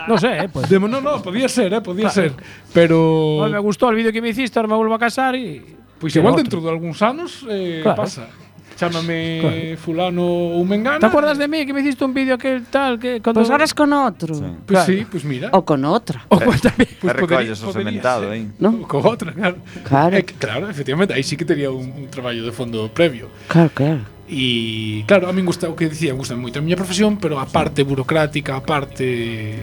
[0.08, 0.70] No sé, eh, pues.
[0.70, 2.14] De, no, no, podía ser, eh, podía claro.
[2.14, 2.32] ser.
[2.72, 3.44] Pero.
[3.44, 5.60] No, me gustó el vídeo que me hiciste, ahora me vuelvo a casar y.
[5.96, 8.02] Pois pues igual dentro de algúns anos eh, claro.
[8.02, 8.28] pasa
[8.76, 9.78] chámame claro.
[9.78, 11.00] fulano ou mengana.
[11.00, 13.64] Te acuerdas de mí que me hiciste un vídeo aquel tal que cuando pues ahora
[13.74, 14.34] con otro.
[14.34, 14.40] Sí.
[14.40, 14.86] Pois pues claro.
[14.86, 15.48] sí, pois pues mira.
[15.52, 16.24] O con otra.
[16.28, 16.90] O pues también.
[17.00, 18.46] Pois pues recolles o cementado, eh.
[18.58, 18.82] ¿No?
[18.86, 19.56] Con outra, claro.
[19.82, 20.16] Claro.
[20.16, 23.28] Eh, claro, efectivamente, aí sí que tería un, un traballo de fondo previo.
[23.48, 24.16] Claro, claro.
[24.28, 27.46] E claro, a min gusta o que dicía, gusta moito a miña profesión, pero a
[27.46, 29.54] parte burocrática, a parte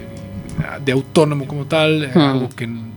[0.63, 2.31] ah, de autónomo como tal, é hmm.
[2.31, 2.89] algo que non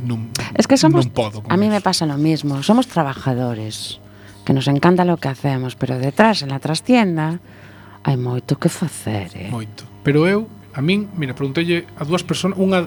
[0.00, 3.99] non Es que somos non podo, a mí me pasa lo mismo, somos trabajadores
[4.50, 7.38] que nos encanta lo que hacemos, pero detrás, en la trastienda,
[8.02, 9.46] hai moito que facer, eh?
[9.46, 9.86] Moito.
[10.02, 12.82] Pero eu, a min, mira, preguntelle a dúas persoas, unha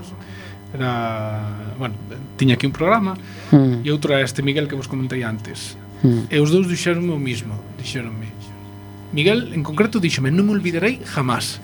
[0.76, 1.96] era, bueno,
[2.36, 3.16] tiña aquí un programa
[3.56, 3.80] mm.
[3.80, 5.80] e outra este Miguel que vos comentei antes.
[6.04, 6.28] Mm.
[6.28, 8.28] E os dous dixeronme o mismo, dixeronme.
[9.16, 11.64] Miguel, en concreto, díxome, non me olvidarei jamás.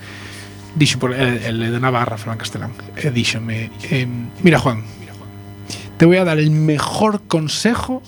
[0.79, 2.71] Dixo, por, el, el de Navarra, Fran Castelán.
[2.95, 4.07] E díxome, eh,
[4.47, 4.79] mira, Juan,
[5.99, 7.99] te voy a dar el mejor consejo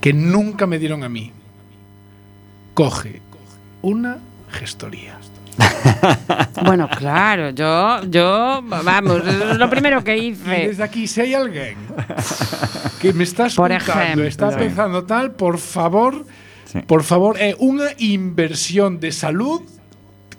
[0.00, 1.32] que nunca me dieron a mí.
[2.74, 3.20] Coge
[3.82, 4.18] una
[4.50, 5.18] gestoría.
[6.64, 10.68] Bueno, claro, yo, yo, vamos, es lo primero que Y hice.
[10.68, 11.76] desde aquí, si hay alguien
[13.00, 14.24] que me está Por escuchando, ejemplo.
[14.24, 16.24] está pensando tal, por favor,
[16.66, 16.78] Sí.
[16.86, 19.60] por favor, é unha inversión de salud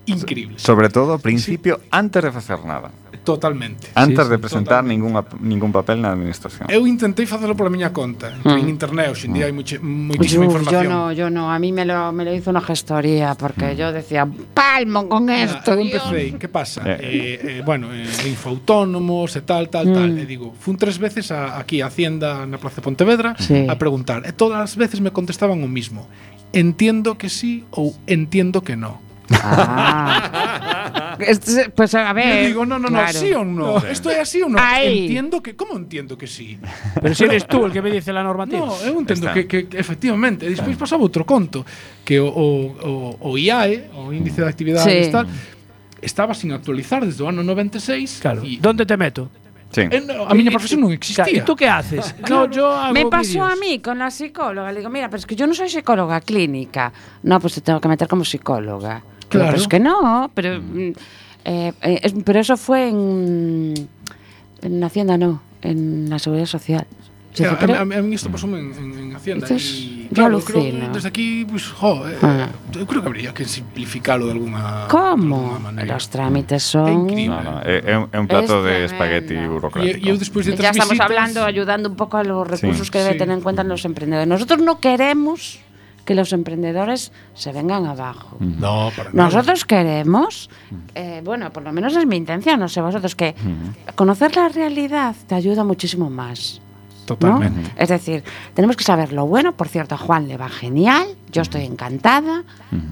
[0.07, 0.55] increíble.
[0.57, 2.89] Sobre todo, principio, antes de facer nada.
[3.23, 3.89] Totalmente.
[3.93, 5.37] Antes sí, de presentar totalmente.
[5.41, 6.65] ningún papel na administración.
[6.73, 8.49] Eu intentei facelo pola miña conta, mm.
[8.49, 8.73] en hmm.
[8.73, 9.49] internet, hoxendía mm.
[9.49, 10.83] hai muche, muitísima Uf, información.
[10.83, 13.77] Yo no, yo no, a mí me lo, me lo hizo unha gestoría, porque mm.
[13.77, 15.77] yo decía, palmo con ah, esto.
[15.77, 16.81] Ah, empecé, que pasa?
[16.81, 16.97] Eh.
[16.97, 19.93] Eh, eh, bueno, eh, infautónomos e tal, tal, mm.
[19.93, 20.09] tal.
[20.17, 20.21] Hmm.
[20.21, 23.69] E digo, fun tres veces a, aquí a Hacienda na Plaza de Pontevedra sí.
[23.69, 24.25] a preguntar.
[24.25, 26.09] E todas as veces me contestaban o mismo.
[26.57, 29.10] Entiendo que sí ou entiendo que no.
[29.33, 31.17] Ah.
[31.19, 32.41] Este, pues a ver.
[32.41, 33.19] Yo digo, no, no, no, claro.
[33.19, 33.79] sí o no.
[33.79, 33.87] no.
[33.87, 34.57] Esto es así o no.
[34.59, 35.01] Ahí.
[35.01, 35.55] Entiendo que.
[35.55, 36.59] ¿Cómo entiendo que sí?
[37.01, 38.65] Pero si eres tú el que me dice la normativa.
[38.65, 40.49] No, eu entendo que, que, que, efectivamente.
[40.49, 41.65] Despois pasaba outro conto.
[42.03, 45.11] Que o, o, o, o IAE, o Índice de Actividade sí.
[45.11, 45.27] tal,
[46.01, 48.19] estaba sin actualizar desde o ano 96.
[48.21, 48.41] Claro.
[48.43, 49.29] E ¿Dónde te meto?
[49.71, 49.87] Sí.
[49.87, 51.31] En, a miña profesión non existía.
[51.31, 52.11] ¿Y tú que haces?
[52.27, 54.67] no, yo hago Me pasou a mí con la psicóloga.
[54.71, 56.91] Le digo, mira, pero es que yo no soy psicóloga clínica.
[57.23, 58.99] No, pues te tengo que meter como psicóloga.
[59.31, 59.47] Claro.
[59.51, 60.91] pero es que no, pero, mm,
[61.45, 63.73] eh, eh, es- pero eso fue en,
[64.61, 66.85] en Hacienda, no, en la Seguridad Social.
[67.33, 70.59] Yo a, a, mí isto pasou en, en, en Hacienda Esto es- yo claro, creo
[70.67, 72.49] que desde aquí, pues, jo, eh, Ah.
[72.75, 75.55] eu creo que habría que simplificalo de alguna, de ¿Cómo?
[75.55, 75.95] alguna maneira.
[75.95, 77.07] Los trámites É son...
[77.07, 77.39] increíble.
[77.39, 79.95] No, no, é, é un, é un plato Es de espagueti burocrático.
[79.95, 80.19] De
[80.59, 83.19] Ya estamos visitas, hablando, ayudando un poco a los recursos que debe Sí.
[83.23, 84.27] tener en cuenta los emprendedores.
[84.27, 85.63] Nosotros no queremos
[86.05, 88.37] que los emprendedores se vengan abajo.
[88.39, 89.25] No, para nada.
[89.25, 90.49] Nosotros queremos,
[90.95, 93.35] eh, bueno, por lo menos es mi intención, no sé vosotros, que
[93.95, 96.61] conocer la realidad te ayuda muchísimo más.
[97.01, 97.05] ¿No?
[97.17, 97.71] Totalmente.
[97.75, 98.23] Es decir,
[98.53, 99.53] tenemos que saber lo bueno.
[99.53, 102.43] Por cierto, a Juan le va genial, yo estoy encantada.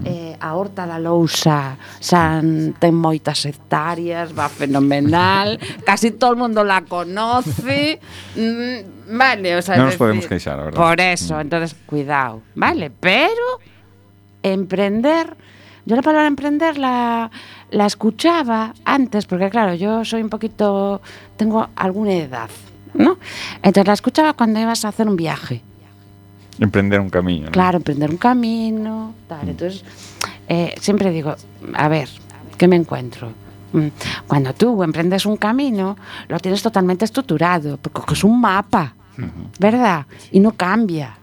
[0.04, 5.58] Eh, a Horta la Lousa san, ten moitas hectáreas, va fenomenal.
[5.84, 8.00] Casi todo el mundo la conoce.
[8.36, 10.80] Mm, vale, o sea, No nos podemos queixar, la verdad.
[10.80, 12.90] Por eso, entonces, cuidado, ¿vale?
[12.90, 13.60] Pero
[14.42, 15.36] emprender,
[15.84, 17.30] yo la palabra emprender la,
[17.70, 21.00] la escuchaba antes, porque claro, yo soy un poquito,
[21.36, 22.50] tengo alguna edad,
[22.94, 23.18] ¿no?
[23.62, 25.62] Entonces la escuchaba cuando ibas a hacer un viaje.
[26.58, 27.46] Emprender un camiño.
[27.46, 27.52] ¿no?
[27.52, 29.48] Claro, emprender un camino, tal.
[29.48, 29.82] Entonces,
[30.48, 31.34] eh, siempre digo,
[31.74, 32.08] a ver,
[32.58, 33.32] ¿qué me encuentro?
[33.72, 33.86] Mm,
[34.26, 35.96] Cuando tú emprendes un camino,
[36.28, 38.94] lo tienes totalmente estructurado, porque es un mapa,
[39.58, 40.06] ¿verdad?
[40.32, 41.16] Y no cambia.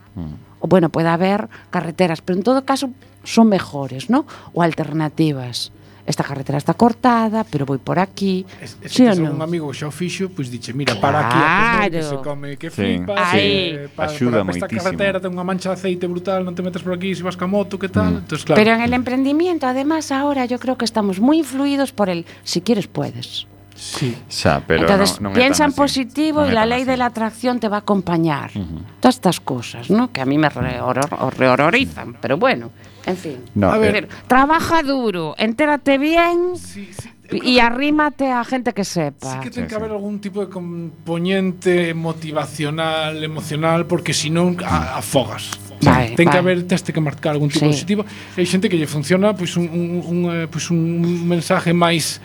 [0.59, 2.89] O bueno, puede haber carreteras, pero en todo caso
[3.23, 4.25] son mejores, ¿no?
[4.53, 5.71] O alternativas.
[6.07, 8.45] esta carretera está cortada, pero voy por aquí.
[8.61, 9.31] Es, es ¿sí que no?
[9.31, 11.03] un amigo xa o fixo, pois pues, dixe, mira, claro.
[11.03, 11.41] para aquí,
[11.85, 12.75] a que se come, que sí.
[12.75, 13.37] flipas, sí.
[13.37, 16.79] eh, para, Ayuda para, esta carretera ten unha mancha de aceite brutal, non te metes
[16.79, 18.23] por aquí, se vas ca moto, que tal?
[18.23, 18.23] Mm.
[18.23, 18.57] Entonces, claro.
[18.57, 22.63] Pero en el emprendimiento, además, ahora yo creo que estamos muy influidos por el si
[22.63, 23.45] quieres puedes.
[23.75, 24.17] Sí.
[24.31, 26.87] Xa, pero Entonces, non, non piensa en positivo non e la así.
[26.87, 28.55] de la atracción te va a acompañar.
[28.55, 29.03] Uh -huh.
[29.03, 30.09] Todas estas cosas, ¿no?
[30.09, 32.71] Que a mí me reororizan, pero bueno,
[33.07, 33.37] En fin.
[33.55, 33.91] No, a ver.
[33.93, 36.57] Pero, trabaja duro, entérate bien.
[36.57, 37.09] Sí, sí.
[37.31, 39.33] Y arrímate a gente que sepa.
[39.33, 45.51] Sí que tiene que haber algún tipo de componente motivacional, emocional, porque si no afogas.
[45.81, 46.31] Vale, ten vale.
[46.31, 47.71] que haber teste que marcar algún tipo sí.
[47.71, 48.05] positivo.
[48.35, 50.81] Hai xente que lle funciona pois un, un, un, pois un
[51.27, 52.17] mensaje máis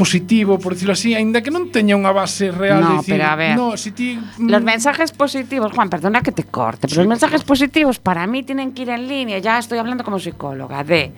[0.00, 3.28] positivo, por decirlo así, aínda que non teña unha base real No, de decir, pero
[3.28, 3.52] a ver.
[3.52, 7.44] no, si ti mm, Los mensajes positivos, Juan, perdona que te corte, pero los mensajes
[7.44, 11.12] positivos para mí tienen que ir en línea, ya estoy hablando como psicóloga, de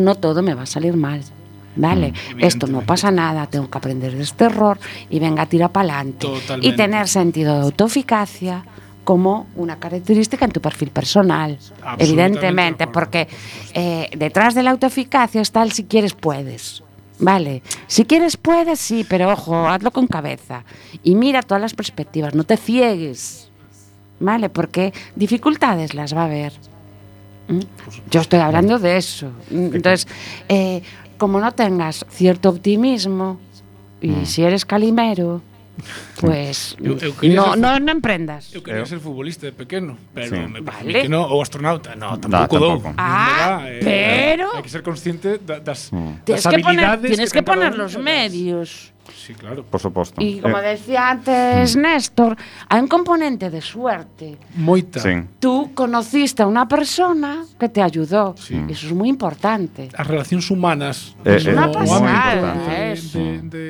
[0.00, 1.20] no todo me va a salir mal.
[1.74, 2.12] ¿Vale?
[2.36, 4.76] Esto no pasa nada, tengo que aprender de este error
[5.08, 6.28] y venga, tira para adelante.
[6.60, 8.64] Y tener sentido de autoeficacia
[9.04, 11.58] como una característica en tu perfil personal.
[11.98, 13.26] Evidentemente, porque
[13.72, 16.82] eh, detrás de la autoeficacia está el si quieres puedes.
[17.22, 20.64] Vale, si quieres puedes, sí, pero ojo, hazlo con cabeza.
[21.04, 23.48] Y mira todas las perspectivas, no te ciegues.
[24.18, 26.52] Vale, porque dificultades las va a haber.
[27.46, 27.60] ¿Mm?
[28.10, 29.28] Yo estoy hablando de eso.
[29.50, 30.08] Mm, Entonces,
[30.48, 30.82] eh,
[31.16, 33.38] como no tengas cierto optimismo
[34.00, 35.42] y si eres calimero,
[36.20, 38.54] Pues, eu, eu no, ser, no, no emprendas.
[38.54, 38.86] Eu quería eu.
[38.86, 40.46] ser futbolista de pequeno, pero sí.
[40.46, 41.02] me vale.
[41.02, 42.82] que no, ou astronauta, no, tampouco, tampouco.
[42.82, 42.94] dou.
[42.96, 44.54] Ah, da, eh, pero...
[44.54, 46.22] Hai que ser consciente da, das, mm.
[46.24, 48.91] das tienes habilidades que poner, Tienes que, que poner los medios.
[49.10, 49.64] Sí, claro.
[49.64, 50.20] Por suposto.
[50.20, 51.82] E como eh, decía antes mm.
[51.82, 52.34] Néstor,
[52.70, 54.38] hai un componente de suerte.
[54.58, 54.98] Moita.
[54.98, 55.14] Sí.
[55.38, 58.34] Tú conociste a unha persona que te ayudou.
[58.38, 58.58] Sí.
[58.70, 59.90] Eso é es moi importante.
[59.94, 61.14] As relacións humanas.
[61.22, 62.50] É eh, eh, unha pasada.
[62.66, 63.66] Eh, de, de, de,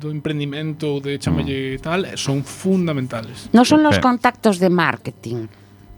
[0.00, 1.84] do emprendimento, de chamalle mm.
[1.84, 3.52] tal, son fundamentales.
[3.52, 4.04] Non son os eh.
[4.04, 5.48] contactos de marketing.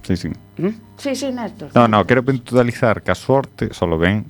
[0.07, 0.31] Sí, sí.
[0.59, 0.75] ¿Mm?
[0.97, 1.71] Sí, sí, Néstor.
[1.75, 4.27] No, no, quero puntualizar que a sorte só ven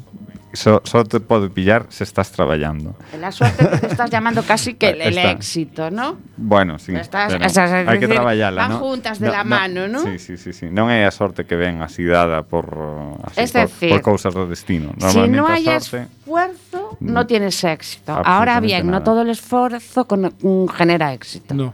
[0.57, 2.96] só, só te pode pillar se estás traballando.
[3.20, 6.16] La suerte te estás llamando casi que el, el éxito, ¿no?
[6.36, 6.94] Bueno, sí.
[6.96, 8.78] Estás- pero o sea, es hai que decir, traballala, van ¿no?
[8.80, 10.00] juntas de la mano, ¿no?
[10.02, 10.66] Sí, sí, sí, sí.
[10.72, 14.02] Non é a sorte que ven así dada por uh, así, Es por, decir, por
[14.02, 14.90] cousas do destino.
[14.98, 17.26] Si no hay a sorte esfuerzo, no Mm.
[17.28, 18.16] tienes éxito.
[18.24, 19.04] Ahora bien, no nada.
[19.04, 21.54] todo el esfuerzo con- mm, genera éxito.
[21.54, 21.70] No.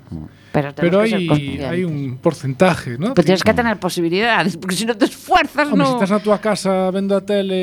[0.52, 1.64] Pero, Pero que hai, conscientes.
[1.64, 3.16] hai un porcentaje, ¿no?
[3.16, 5.86] Pero tienes que tener posibilidades, porque si no te esfuerzas, Home, no.
[5.86, 7.56] se estás na túa casa vendo a tele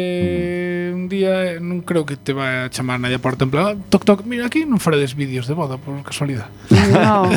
[0.91, 4.03] un día non creo que te vai a chamar nadie a porta en plan, toc
[4.05, 6.51] toc, mira aquí non faredes vídeos de boda por casualidade.
[6.89, 7.29] No,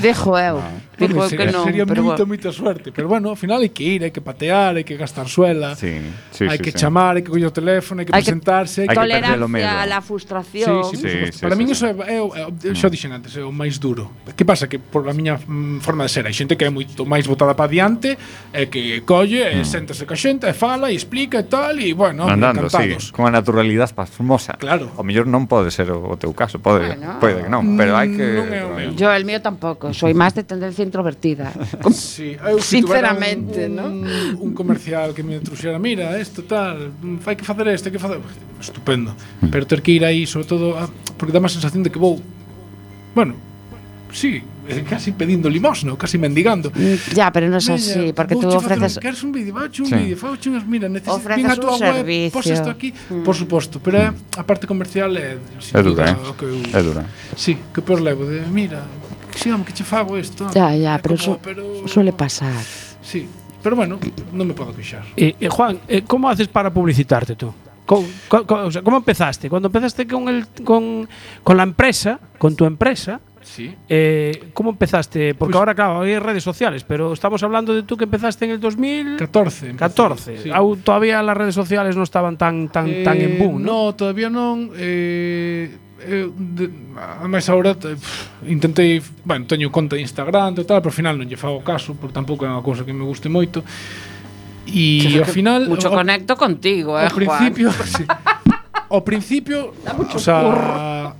[0.00, 0.58] dejo eu.
[0.58, 0.94] Ah, no.
[0.98, 2.30] Dijo bueno, que sería, non, sería pero moita, bueno.
[2.38, 5.26] moita suerte, pero bueno, ao final hai que ir, hai que patear, hai que gastar
[5.26, 5.74] suela.
[5.74, 5.98] Sí,
[6.30, 6.78] sí, hai sí, que sí.
[6.78, 9.98] chamar, hai que coñer o teléfono, hai que hai presentarse, hai que tolerancia a la
[9.98, 10.86] frustración.
[10.86, 11.74] Sí, sí, sí, sí, para sí, min sí.
[11.74, 14.14] iso é, é, é, dixen antes, é o máis duro.
[14.38, 17.02] Que pasa que por a miña mm, forma de ser, hai xente que é moito
[17.02, 18.14] máis botada para diante,
[18.54, 19.66] é que colle, mm.
[19.66, 23.12] séntase ca xente, e fala, e explica e tal, e bueno, Andando, sí, todos.
[23.12, 24.54] Con a naturalidade pasmosa.
[24.54, 24.90] Claro.
[24.94, 27.98] O mellor non pode ser o, o teu caso, pode, bueno, pode que non, pero
[27.98, 28.22] hai que...
[28.22, 28.88] Non é o meu.
[28.94, 31.50] Yo, el mío tampoco, soy máis de tendencia introvertida.
[31.90, 33.86] sí, eu, Sinceramente, un, ¿no?
[33.90, 34.06] Un,
[34.38, 38.22] un comercial que me truxera, mira, isto tal, fai que facer este, que facer...
[38.60, 39.12] Estupendo.
[39.42, 39.50] Mm.
[39.50, 40.88] Pero ter que ir aí, sobre todo, a,
[41.18, 42.22] porque dá má sensación de que vou...
[43.14, 43.34] Bueno,
[44.10, 46.72] sí, Eh, casi pedindo limosna, casi mendigando.
[46.72, 48.96] Mm, ya, pero non é así, porque tú ofreces...
[48.96, 49.94] Un, queres un vídeo, vouche un sí.
[49.94, 50.64] vídeo, vouche unhas...
[50.64, 51.20] Mira, necesitas...
[51.20, 52.32] Ofreces a tua un web, servicio.
[52.32, 53.22] Pos isto aquí, mm.
[53.28, 55.36] por suposto, pero é, a parte comercial é...
[55.36, 56.16] É dura, eh?
[56.32, 57.04] Que eu, é dura.
[57.36, 58.88] Sí, que peor levo, de, mira,
[59.36, 60.48] si, home, que che fago isto.
[60.56, 61.62] Ya, ya, pero, como, su, pero...
[61.84, 62.56] suele pasar.
[63.04, 63.28] Sí,
[63.60, 64.00] pero bueno,
[64.32, 65.04] non me podo queixar.
[65.12, 67.52] E, eh, eh, Juan, eh, como haces para publicitarte tú?
[67.84, 69.52] ¿Cómo, con, o sea, ¿Cómo empezaste?
[69.52, 71.04] Cuando empezaste con, el, con,
[71.44, 73.74] con la empresa, con tu empresa, Sí.
[73.88, 75.34] Eh, ¿Cómo empezaste?
[75.34, 78.52] Porque pues, ahora, claro, hay redes sociales, pero estamos hablando de tú que empezaste en
[78.52, 79.76] el 2014.
[79.76, 79.76] 14.
[79.76, 80.42] 14.
[80.42, 80.50] Sí.
[80.50, 83.62] Aún todavía las redes sociales no estaban tan tan eh, tan en eh, boom.
[83.62, 84.72] No, no todavía non.
[84.74, 90.80] Eh, eh, de, ademais agora eh, pff, intentei, bueno, teño conta de Instagram e tal,
[90.80, 93.28] pero ao final non lle fago caso, porque tampouco é unha cousa que me guste
[93.28, 93.64] moito.
[94.64, 98.04] E ao final mucho o, conecto contigo, eh, ao principio, sí.
[98.88, 99.74] Ao principio,
[100.12, 101.12] o sea,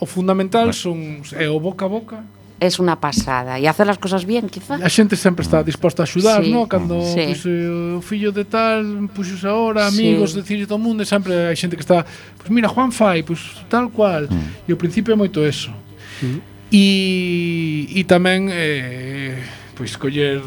[0.00, 2.18] O fundamental son é o boca a boca
[2.60, 3.58] es una pasada.
[3.58, 4.76] E hacer as cosas bien, quizá.
[4.76, 6.52] A xente sempre está disposta a axudar, sí.
[6.52, 6.68] no?
[6.68, 7.24] Cando sí.
[7.32, 10.44] pues, eh, o fillo de tal puxos ahora, amigos, sí.
[10.44, 12.04] decir todo o mundo, sempre hai xente que está,
[12.36, 13.40] pues mira, Juan fai, pues
[13.72, 14.28] tal cual.
[14.28, 14.68] Mm.
[14.68, 15.72] E o principio é moito eso.
[16.20, 16.38] Mm.
[16.68, 16.86] E,
[17.96, 19.40] e tamén eh,
[19.72, 20.44] pois pues, coller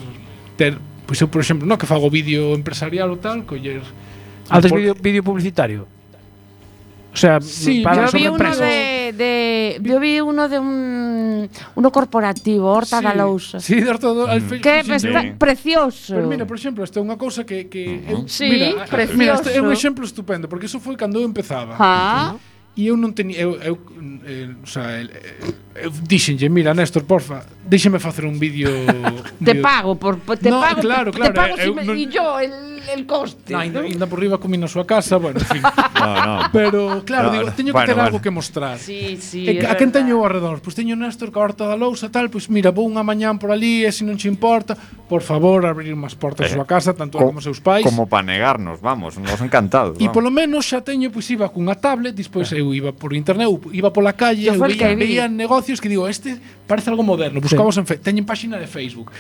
[0.54, 0.78] ter,
[1.10, 3.82] pois pues, eu, por exemplo, no que fago vídeo empresarial ou tal, coller
[4.54, 5.90] Antes vídeo, vídeo publicitario.
[7.14, 8.60] O sea, sí, para sobre empresas.
[8.60, 13.60] De de yo vi uno de un uno corporativo, Horta sí, da Lousa.
[13.60, 14.40] Sí, de Horta al Lousa.
[14.40, 14.62] Mm.
[14.62, 15.32] Que sí, está sí.
[15.38, 16.16] precioso.
[16.16, 18.12] Pero mira, por exemplo, esta é unha cousa que que uh -huh.
[18.12, 19.18] eu, sí, mira, precioso.
[19.18, 21.78] mira, este é un exemplo estupendo, porque eso foi cando eu empezaba.
[21.80, 22.36] Ah.
[22.74, 23.78] E eu non tenía eu, eu,
[24.26, 25.06] eu, o sea, eu,
[25.78, 29.46] eu dixenlle, mira, Néstor, porfa, déxeme facer un vídeo, un vídeo.
[29.46, 30.82] Te pago por te no, pago.
[30.82, 33.54] claro, claro, te pago eh, si me, non, y yo el el coste.
[33.54, 33.88] No, ainda, ¿no?
[33.88, 35.64] ainda por riba comí na súa casa, bueno, en fin.
[36.00, 36.36] no, no.
[36.52, 37.54] Pero claro, no, digo, no.
[37.54, 38.08] teño que bueno, ter bueno.
[38.08, 38.80] algo que mostrar.
[38.80, 40.60] Sí, sí, e, a quen teño ao redor?
[40.60, 43.40] Pois pues teño Néstor que horta da lousa tal, pois pues mira, vou unha mañán
[43.40, 44.76] por ali e se non che importa,
[45.08, 47.86] por favor, abrir máis portas eh, súa casa, tanto co, como seus pais.
[47.86, 49.96] Como para negarnos, vamos, nos encantados.
[50.02, 52.60] E polo menos xa teño, pois pues, iba cunha tablet, despois eh.
[52.60, 56.36] eu iba por internet, iba pola calle, eu veía, veía negocios que digo, este
[56.68, 57.82] parece algo moderno, buscamos sí.
[57.82, 59.12] en teñen páxina de Facebook,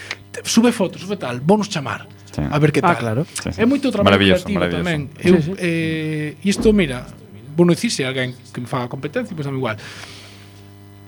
[0.43, 2.41] sube fotos, sube tal, bonos chamar sí.
[2.41, 2.95] a ver que ah, tal.
[2.95, 3.21] Ah, claro.
[3.29, 3.61] Sí, sí.
[3.61, 4.84] É moito traballo maravilloso, creativo maravilloso.
[4.84, 5.01] tamén.
[5.21, 5.61] Eu, sí, sí.
[5.61, 7.05] Eh, isto, mira,
[7.53, 9.77] vou non dicir se alguén que me faga competencia, pois pues, igual.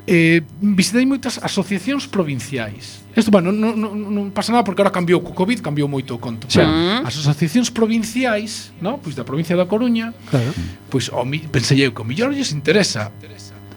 [0.05, 3.01] Eh, visitei moitas asociacións provinciais.
[3.17, 6.21] Isto, bueno, non, non, non pasa nada porque ahora cambiou co Covid, cambiou moito o
[6.21, 6.45] conto.
[6.45, 6.61] Sí.
[6.61, 9.01] as asociacións provinciais, no?
[9.01, 10.53] pois da provincia da Coruña, claro.
[10.93, 13.09] pois o, pensei eu que o millor lles interesa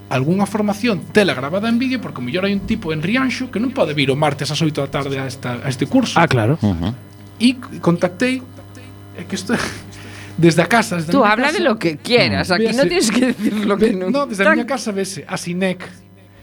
[0.08, 3.60] algunha formación tela grabada en vídeo porque o mellor hai un tipo en Rianxo que
[3.60, 6.16] non pode vir o martes ás 8 da tarde a, esta, a este curso.
[6.16, 6.56] Ah, claro.
[6.60, 6.92] Uh -huh.
[7.38, 8.42] C- contactei
[9.16, 9.54] é que isto
[10.38, 13.10] desde a casa, desde Tú habla casa, de lo que quieras, aquí Véase- no tienes
[13.10, 14.10] que decir lo que ve- no.
[14.10, 15.82] no, desde a miña casa vese a Sinec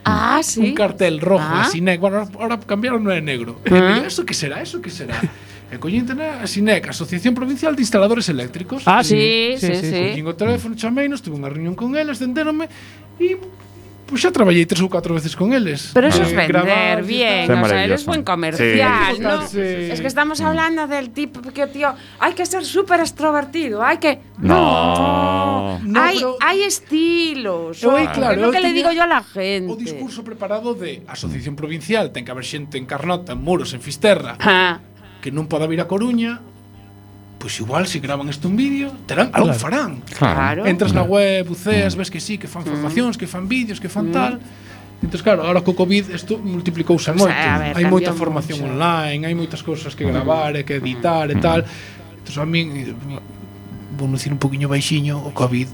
[0.07, 0.59] Ah, sí.
[0.61, 1.63] un cartel rojo Ah.
[1.63, 3.59] a Sinec, bueno, ahora, ahora cambiaron no é negro.
[3.71, 4.03] Ah.
[4.05, 4.61] eso que será?
[4.61, 5.17] Eso que será?
[5.73, 8.85] E collí internet a Sinec, Asociación Provincial de Instaladores Eléctricos.
[8.85, 10.13] Ah, Sí, sí, sí.
[10.13, 12.69] Collín o teléfono, chameinos, tuve unha reunión con eles, atenderonme
[13.17, 13.33] e
[14.05, 15.89] Pois pues xa traballei tres ou catro veces con eles.
[15.89, 19.21] Pero eso eh, es eh, vender, bien, o sea, eres buen comercial, sí.
[19.21, 19.41] ¿no?
[19.49, 19.89] Sí.
[19.89, 21.89] Es que estamos hablando del tipo que, tío,
[22.21, 24.21] hay que ser súper extrovertido, hay que...
[24.37, 25.79] No.
[25.81, 26.37] no, hay, pero...
[26.39, 27.81] hay estilos.
[27.81, 29.73] Eu, claro, es lo que le digo yo a la gente.
[29.73, 33.81] O discurso preparado de asociación provincial, ten que haber xente en Carnota, en Muros, en
[33.81, 34.85] Fisterra, ah.
[35.17, 36.45] que non poda vir a Coruña,
[37.45, 39.45] pois igual se si graban isto un vídeo, terán, claro.
[39.45, 40.01] algo farán.
[40.17, 40.65] Claro.
[40.65, 41.09] Entras na mm.
[41.13, 41.99] web, buceas, mm.
[42.01, 42.73] ves que sí, que fan mm.
[42.73, 43.19] formacións, mm.
[43.21, 44.17] que fan vídeos, que fan mm.
[44.17, 44.33] tal.
[45.05, 47.29] Entón, claro, ahora co Covid isto multiplicouse moito.
[47.29, 48.73] Eh, o sea, ver, hai moita formación mucho.
[48.73, 51.61] online, hai moitas cousas que gravar e que editar e tal.
[52.17, 52.97] Entón, a min,
[53.93, 55.69] vou dicir un poquinho baixiño, o Covid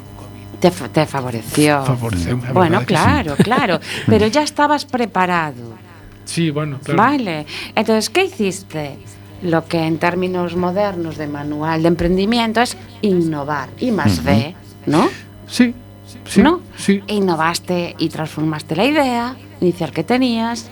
[0.60, 1.88] Te, te favoreció.
[1.88, 3.48] favoreció bueno, claro, sí.
[3.48, 3.80] claro.
[4.12, 5.80] Pero ya estabas preparado.
[6.28, 7.00] Sí, bueno, claro.
[7.00, 7.48] Vale.
[7.74, 9.00] Entonces, ¿qué hiciste?
[9.42, 13.70] Lo que en términos modernos de manual de emprendimiento es innovar.
[13.80, 15.10] Y más D, ¿no?
[15.48, 15.74] Sí.
[16.26, 16.42] Sí.
[16.42, 16.62] ¿No?
[16.78, 17.02] Sí.
[17.08, 20.68] E innovaste y transformaste la idea inicial que tenías,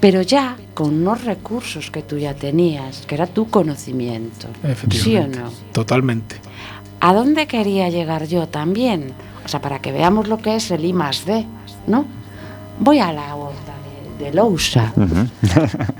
[0.00, 4.48] pero ya con unos recursos que tú ya tenías, que era tu conocimiento.
[4.90, 5.50] ¿Sí o no?
[5.72, 6.36] Totalmente.
[7.00, 9.12] ¿A dónde quería llegar yo también?
[9.44, 11.46] O sea, para que veamos lo que es el I más D,
[11.86, 12.04] ¿no?
[12.78, 13.72] Voy a la huerta
[14.18, 14.92] de, de Lousa.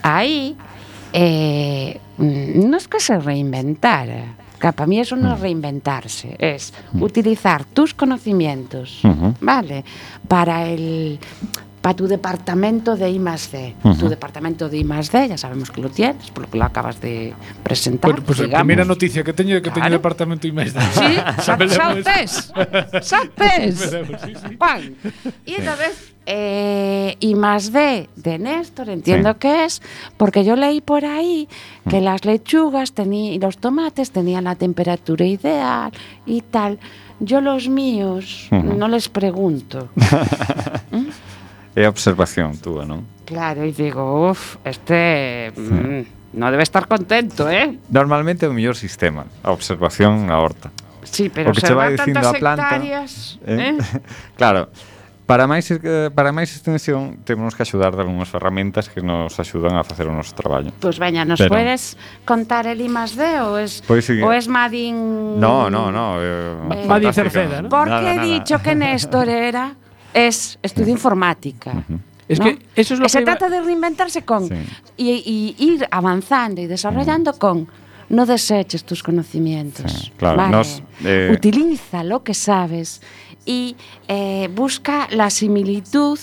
[0.02, 0.56] Ahí
[1.12, 4.36] eh, mm, no es que se reinventara.
[4.60, 9.00] que Para mí eso no es reinventarse, es utilizar tus conocimientos.
[9.40, 9.84] ¿vale?
[10.28, 11.18] Para el
[11.83, 13.74] para tu departamento de I más D.
[13.99, 16.64] Tu departamento de I más D, ya sabemos que lo tienes, por lo que lo
[16.64, 18.12] acabas de presentar.
[18.12, 18.62] Bueno, pues digamos.
[18.62, 19.99] primeira noticia que é que Claro.
[19.99, 21.11] departamento e máis Sí,
[21.43, 21.74] Xa veremos.
[21.74, 22.53] sabes,
[23.03, 23.76] sabes.
[24.22, 24.57] Sí, sí.
[24.57, 24.95] Juan.
[25.45, 29.39] Y entonces, eh, y más D de Néstor, entiendo Sí.
[29.43, 29.83] que es,
[30.16, 31.49] porque yo leí por ahí
[31.91, 32.95] que las lechugas
[33.35, 35.91] y los tomates tenían la temperatura ideal
[36.26, 36.78] y tal.
[37.18, 38.74] Yo los míos Ujú.
[38.78, 39.91] no les pregunto.
[41.77, 43.05] é a observación túa, non?
[43.25, 45.53] Claro, e digo, uff, este...
[45.57, 47.77] Mm, no debe estar contento, eh?
[47.93, 50.73] Normalmente é o mellor sistema, a observación na horta.
[51.05, 53.77] Sí, pero o que che vai dicindo a planta, hectáreas, eh?
[53.77, 54.01] eh?
[54.41, 54.68] claro,
[55.33, 59.79] Para máis eh, para máis extensión temos que axudar de algunhas ferramentas que nos axudan
[59.79, 60.75] a facer o noso traballo.
[60.77, 61.55] Pois pues veña, nos Pero...
[61.55, 61.97] podes
[62.27, 64.18] contar el I más D ou es pues sí.
[64.18, 64.37] o eh.
[64.37, 67.70] es Madin No, no, no, eh, eh Madin Cerceda, ¿no?
[67.70, 68.29] Porque nada, he nada.
[68.29, 69.73] dicho que Néstor era
[70.14, 71.84] es estudio informática.
[72.28, 72.44] Es ¿no?
[72.46, 74.54] que eso es lo Se que iba- trata de reinventarse con Sí.
[74.96, 77.68] y, y ir avanzando y desarrollando con
[78.08, 79.90] no deseches tus conocimientos.
[79.92, 80.52] Sí, claro, ¿vale?
[80.52, 83.00] nos, eh, Utiliza lo que sabes
[83.44, 83.74] y
[84.08, 86.18] eh, busca la similitud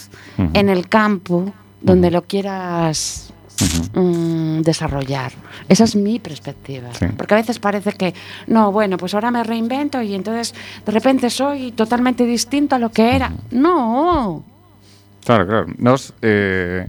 [0.54, 3.29] en el campo donde lo quieras
[3.62, 4.02] uh -huh.
[4.02, 5.32] mm, desarrollar.
[5.68, 6.90] Esa es mi perspectiva.
[6.94, 7.06] Sí.
[7.18, 8.14] Porque a veces parece que,
[8.48, 10.54] no, bueno, pues ahora me reinvento y entonces
[10.86, 13.28] de repente soy totalmente distinto a lo que era.
[13.28, 13.60] Uh -huh.
[13.60, 14.44] No.
[15.26, 15.66] Claro, claro.
[15.78, 16.88] Nos, eh,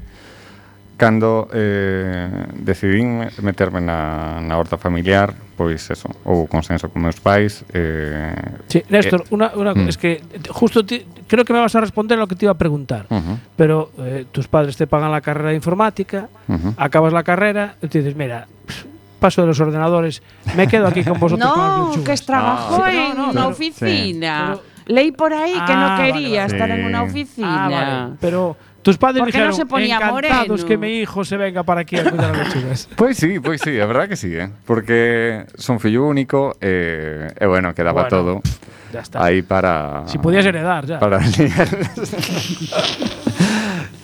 [1.01, 2.29] cando eh,
[2.61, 7.61] decidín meterme na, na horta familiar, pois eso, houve consenso con meus pais.
[7.69, 8.33] Eh,
[8.67, 9.93] sí, Néstor, eh, una, una, mm.
[9.93, 12.57] es que justo ti, creo que me vas a responder lo que te iba a
[12.57, 13.37] preguntar, uh -huh.
[13.61, 16.75] pero eh, tus padres te pagan la carrera de informática, uh -huh.
[16.79, 18.49] acabas la carrera y te dices, mira,
[19.21, 20.23] paso de los ordenadores,
[20.57, 21.45] me quedo aquí con vosotros.
[21.57, 24.55] no, con que es trabajo ah, no, en no, no, una pero, oficina.
[24.55, 24.61] Sí.
[24.65, 26.53] Pero, Leí por ahí que no Ah, vale, quería vale.
[26.55, 26.83] estar en Sí.
[26.87, 27.69] una Ah, oficina.
[27.69, 28.17] vale.
[28.21, 30.67] Pero tus padres ¿Por qué no dijeron, se ponía encantados moreno?
[30.67, 32.89] que mi hijo se venga para aquí a cuidar las lechugas.
[32.97, 34.51] Pois sí, pois sí, a verdad que sí, eh?
[34.67, 38.41] porque son fillo único e, e bueno, quedaba Bueno, todo
[38.93, 39.23] Ya está.
[39.25, 40.03] aí para...
[40.07, 40.99] Si podías heredar ya.
[40.99, 41.21] Para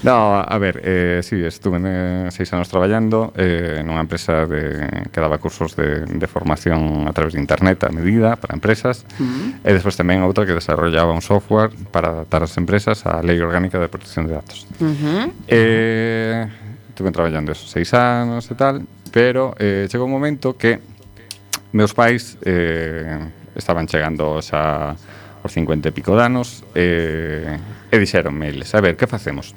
[0.02, 5.20] No, a ver, eh, sí, estuve eh, seis anos traballando eh, nunha empresa de, que
[5.20, 9.64] daba cursos de, de formación a través de internet a medida para empresas uh -huh.
[9.64, 13.80] e despois tamén outra que desarrollaba un software para adaptar as empresas á Lei Orgánica
[13.80, 14.68] de Protección de Datos.
[14.78, 15.24] Uh -huh.
[15.48, 16.44] eh,
[16.92, 20.80] estuve traballando esos seis anos e tal, pero eh, chegou un momento que
[21.72, 24.92] meus pais eh, estaban chegando xa
[25.40, 29.54] aos 50 e pico danos e eh, E dixeronme eles, a ver, que facemos?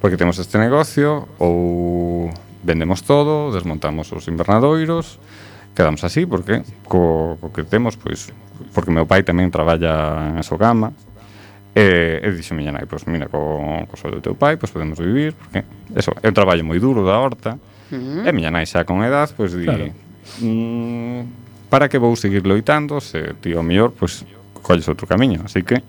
[0.00, 2.30] Porque temos este negocio ou
[2.62, 5.18] vendemos todo, desmontamos os invernadoiros,
[5.74, 8.30] quedamos así porque co, co que temos, pois,
[8.72, 10.94] porque meu pai tamén traballa en Sogama,
[11.76, 14.96] E, e dixo miña nai, pois mira, co, co soldo do teu pai, pois podemos
[14.96, 15.60] vivir, porque
[15.92, 17.60] eso, é un traballo moi duro da horta.
[18.24, 19.92] E miña nai xa con edad, pois di, claro.
[20.40, 24.24] mm, para que vou seguir loitando se ti ao mellor, pois
[24.64, 25.84] colles outro camiño, así que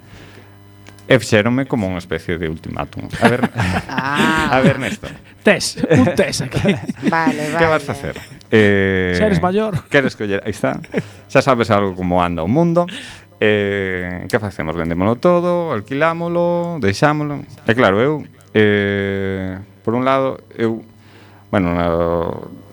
[1.08, 3.08] E fixéronme como unha especie de ultimátum.
[3.24, 3.42] A ver,
[3.88, 4.52] ah.
[4.52, 5.16] a ver Néstor.
[5.40, 6.60] Tes, un tes aquí.
[7.08, 7.56] vale, vale.
[7.56, 8.16] Que vas a facer?
[8.52, 9.88] Eh, Xa eres maior.
[9.88, 10.84] Queres coller, aí está.
[11.32, 12.84] Xa sabes algo como anda o mundo.
[13.40, 14.76] Eh, que facemos?
[14.76, 17.48] Vendémolo todo, alquilámolo, deixámolo.
[17.64, 19.56] E eh, claro, eu, eh,
[19.88, 20.84] por un lado, eu
[21.52, 21.88] bueno, na,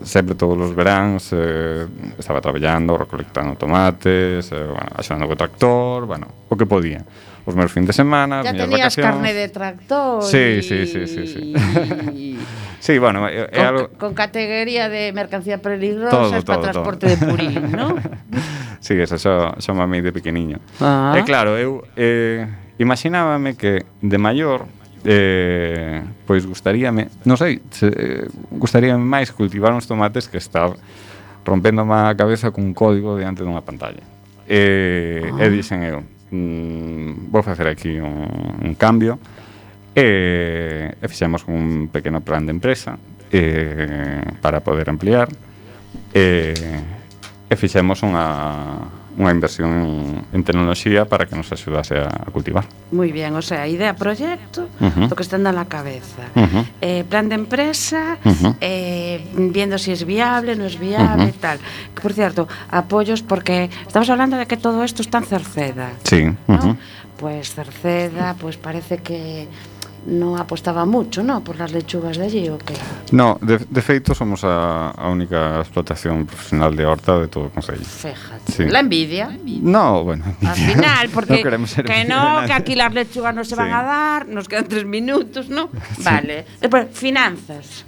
[0.03, 1.87] sempre todos os veráns eh,
[2.19, 7.03] estaba traballando, recolectando tomates, eh, bueno, axudando co tractor, bueno, o que podía.
[7.45, 8.73] Os meus fins de semana, as miñas vacacións.
[8.73, 10.23] Ya tenías carne de tractor.
[10.23, 10.61] Sí, y...
[10.61, 11.43] sí, sí, sí, sí.
[12.85, 13.89] Sí, bueno, é, é algo...
[13.97, 17.17] Con categoría de mercancía peligrosa todo, todo, para transporte todo.
[17.17, 17.97] de purín, ¿no?
[18.79, 20.61] sí, eso, xa, xa mamei de pequeniño.
[20.77, 21.17] Ah.
[21.17, 22.45] E claro, eu eh,
[22.77, 24.69] imaginábame que de maior
[25.05, 30.73] eh, pois gustaríame, non sei, se, eh, gustaríame máis cultivar uns tomates que estar
[31.45, 34.01] rompendo a cabeza cun código diante dunha pantalla.
[34.49, 35.45] Eh, e, ah.
[35.45, 36.01] e dixen eu,
[36.33, 38.25] mm, vou facer aquí un,
[38.65, 39.21] un cambio,
[39.93, 42.97] e, e fixemos un pequeno plan de empresa
[43.29, 45.29] eh, para poder ampliar,
[46.17, 46.53] e,
[47.45, 49.91] e fixemos unha unha inversión en,
[50.35, 52.67] en tecnoloxía para que nos axudase a, a cultivar.
[52.91, 55.07] Moi bien, o sea, idea, proxecto, uh -huh.
[55.07, 56.27] que está na cabeza.
[56.35, 56.63] Uh -huh.
[56.83, 58.53] eh, plan de empresa, uh -huh.
[58.59, 61.43] eh, viendo se si es viable, non es viable, uh -huh.
[61.43, 61.57] tal.
[61.95, 65.95] Por cierto, apoyos, porque estamos hablando de que todo esto está en Cerceda.
[66.03, 66.27] Sí.
[66.27, 66.75] Uh -huh.
[66.75, 66.77] ¿no?
[67.15, 69.47] Pues Cerceda, pues parece que
[70.05, 71.41] non apostaba mucho, non?
[71.41, 72.77] Por as lechugas de allí, o que?
[73.09, 77.53] No, de, de feito somos a, a única explotación profesional de horta de todo o
[77.53, 77.81] Concello.
[77.81, 78.51] Fíjate.
[78.53, 78.63] Sí.
[78.69, 79.33] La envidia.
[79.43, 80.23] No, bueno.
[80.45, 83.73] Al final, porque no queremos ser que no, que aquí las lechugas non se van
[83.73, 83.77] sí.
[83.77, 85.73] a dar, nos quedan tres minutos, non?
[86.05, 86.45] Vale.
[86.61, 87.81] Después, finanzas.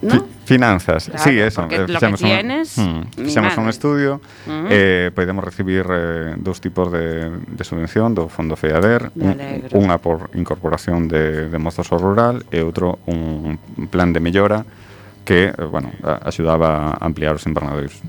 [0.00, 0.26] ¿No?
[0.44, 1.66] Finanzas, claro, sí, eso.
[1.70, 3.62] Eh, lo que tienes, hmm, un, fixemos madre.
[3.62, 4.66] un estudio, uh -huh.
[4.70, 9.36] eh, podemos recibir eh, dos tipos de, de subvención do Fondo FEADER, un,
[9.74, 13.58] unha por incorporación de, de mozos ao rural e outro un
[13.90, 14.64] plan de mellora
[15.28, 18.00] que, eh, bueno, a, axudaba a ampliar os invernadoiros.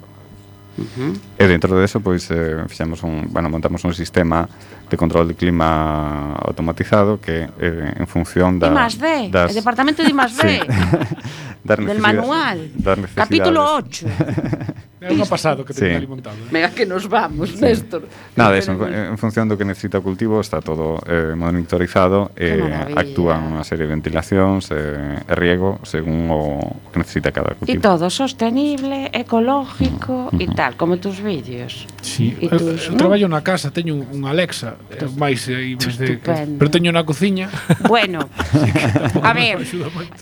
[0.84, 1.14] -huh.
[1.38, 4.48] E dentro de eso, pois, eh, fixemos un, bueno, montamos un sistema
[4.90, 8.70] de control de clima automatizado que eh, en función da...
[8.70, 9.50] D, das...
[9.50, 10.60] el departamento de I+D, sí.
[11.64, 14.06] del manual, das capítulo 8.
[15.00, 16.00] É unha pasado que teñen sí.
[16.04, 16.36] ali montado.
[16.36, 16.52] Eh?
[16.52, 17.64] Mega que nos vamos, sí.
[17.64, 18.04] Néstor.
[18.36, 22.60] Nada, eso, en, en función do que necesita o cultivo está todo eh, monitorizado e
[22.60, 26.60] eh, actúan unha serie de ventilacións eh, e riego según o
[26.92, 27.72] que necesita cada cultivo.
[27.72, 30.60] E todo sostenible, ecológico e uh -huh.
[30.60, 31.88] tal, como tus vídeos.
[32.04, 33.00] Sí, e eu, tus, eu, ¿no?
[33.00, 36.20] traballo na casa, teño un Alexa, eh, máis, eh, máis de,
[36.60, 37.48] pero teño na cociña.
[37.88, 38.28] Bueno,
[39.24, 39.64] a ver,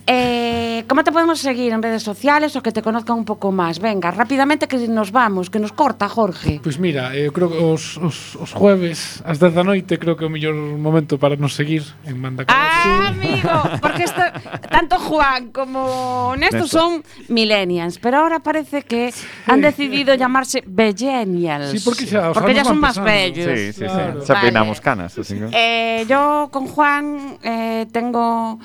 [0.05, 3.51] eh, Eh, como te podemos seguir en redes sociales o que te conozcan un pouco
[3.51, 3.83] máis?
[3.83, 6.63] Venga, rapidamente que nos vamos, que nos corta, Jorge.
[6.63, 9.99] Pois pues mira, eh, eu creo que os, os, os jueves ás 10 da noite
[9.99, 13.51] creo que é o mellor momento para nos seguir en Manda Ah, amigo,
[13.83, 14.23] porque esto,
[14.71, 16.77] tanto Juan como Néstor Nesto.
[16.79, 16.91] son
[17.27, 19.11] millennials, pero ahora parece que
[19.51, 21.75] han decidido llamarse Bellenials.
[21.75, 23.51] Sí, porque xa, porque ya son máis bellos.
[23.51, 23.85] Sí, sí, sí.
[23.85, 24.23] Claro.
[24.23, 25.11] Xa peinamos canas.
[25.17, 25.51] Así que...
[25.51, 28.59] eh, yo con Juan eh, tengo...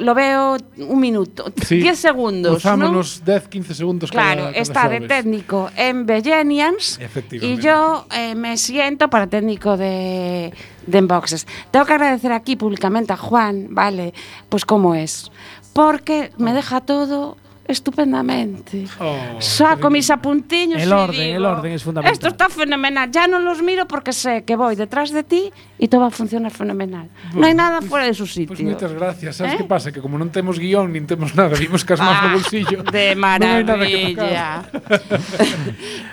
[0.00, 1.76] lo veo un minuto, Sí.
[1.76, 2.56] 10 segundos, ¿no?
[2.56, 6.98] Usámonos 10, 15 segundos Claro, cada, cada está de técnico en Bellenians
[7.30, 10.52] y yo eh, me siento para técnico de,
[10.86, 11.46] de Enboxes.
[11.70, 14.14] Tengo que agradecer aquí públicamente a Juan, ¿vale?
[14.48, 15.30] Pues cómo es.
[15.72, 17.36] Porque me deja todo
[17.72, 18.84] estupendamente.
[19.00, 22.12] Oh, Saco mis apuntiños El orden, digo, el orden es fundamental.
[22.12, 23.10] Esto está fenomenal.
[23.10, 26.14] Ya no los miro porque sé que voy detrás de ti e todo va a
[26.14, 27.10] funcionar fenomenal.
[27.34, 28.54] no non hai nada fuera de su sitio.
[28.54, 29.40] Pues moitas gracias.
[29.40, 29.58] Sabes ¿Eh?
[29.58, 29.90] que pasa?
[29.90, 32.86] Que como non temos guión, nin temos nada, vimos que máis ah, no bolsillo.
[32.86, 34.62] De maravilla.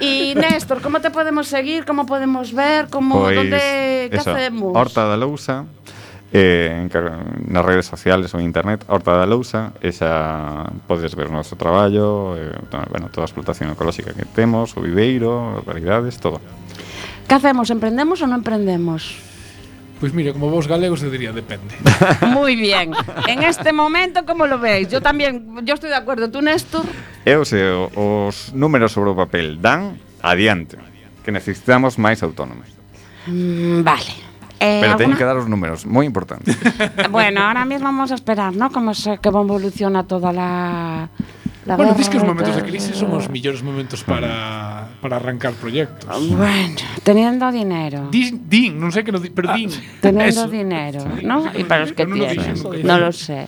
[0.02, 1.86] E y Néstor, como te podemos seguir?
[1.86, 2.90] Como podemos ver?
[2.90, 4.74] Como, pues, donde, que facemos?
[4.74, 5.70] Horta da Lousa
[6.34, 6.88] eh,
[7.50, 12.38] nas redes sociales ou internet Horta da Lousa e xa podes ver o noso traballo
[12.38, 12.54] eh,
[12.94, 16.38] bueno, toda a explotación ecolóxica que temos o viveiro, variedades, todo
[17.30, 17.70] Que facemos?
[17.70, 19.22] Emprendemos ou non emprendemos?
[20.02, 21.78] Pois mira, como vos galegos eu diría depende.
[22.34, 22.90] Moi bien.
[23.30, 24.90] En este momento como lo veis?
[24.90, 26.88] Yo tamén, yo estou de acordo, tú Néstor?
[27.30, 30.82] Eu sei, os números sobre o papel dan adiante,
[31.22, 32.66] que necesitamos máis autónomos.
[33.30, 34.29] Mm, vale.
[34.60, 36.52] Eh, Pero ¿alguna- que dar os números, moi importante.
[37.10, 38.70] Bueno, ahora mismo vamos a esperar, ¿no?
[38.72, 41.08] Cómo se, cómo evoluciona toda la.
[41.64, 45.16] la bueno, dis que os y momentos de crisis son os millores momentos para, para
[45.16, 46.12] arrancar proyectos.
[46.36, 46.76] Bueno,
[47.08, 48.12] teniendo dinero.
[48.12, 49.72] Din, din, non sei que no di, pero din.
[50.04, 50.52] Teniendo Eso.
[50.52, 51.48] dinero, ¿no?
[51.56, 52.36] Y para los que No tienen.
[52.36, 52.84] no lo dije.
[52.84, 53.48] No lo sé.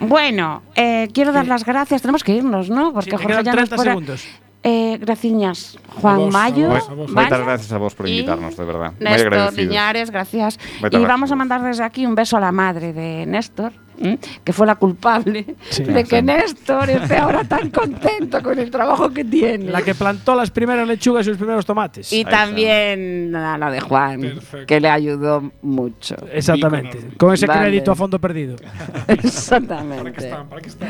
[0.00, 2.02] Bueno, eh, quiero dar las gracias.
[2.02, 2.92] Tenemos que irnos, ¿no?
[2.92, 4.20] Porque Sí, Jorge ya nos 30 pone- segundos.
[4.64, 6.68] Eh, graciñas, Juan A vos, a Mayo.
[6.68, 7.12] vos, a vos.
[7.14, 7.28] ¿vale?
[7.30, 8.92] Moitas gracias a vos por Y invitarnos, de verdad.
[8.98, 9.52] Néstor.
[9.54, 10.58] Liñares, gracias.
[10.80, 14.18] Moitas y vamos a mandar desde aquí un beso a la madre de Néstor, ¿m?
[14.42, 15.84] que fue la culpable Sí.
[15.84, 16.22] de que Sí.
[16.22, 19.70] Néstor esté ahora tan contento con el trabajo que tiene.
[19.70, 22.12] La que plantó las primeras lechugas y los primeros tomates.
[22.12, 22.30] y Ahí está.
[22.44, 24.66] también a la de Juan, Perfecto.
[24.66, 26.16] que le ayudó mucho.
[26.32, 26.98] Exactamente.
[27.16, 27.60] Con ese Vale.
[27.68, 28.56] crédito a fondo perdido.
[29.06, 30.26] Para que Exactamente.
[30.26, 30.88] están, para que están.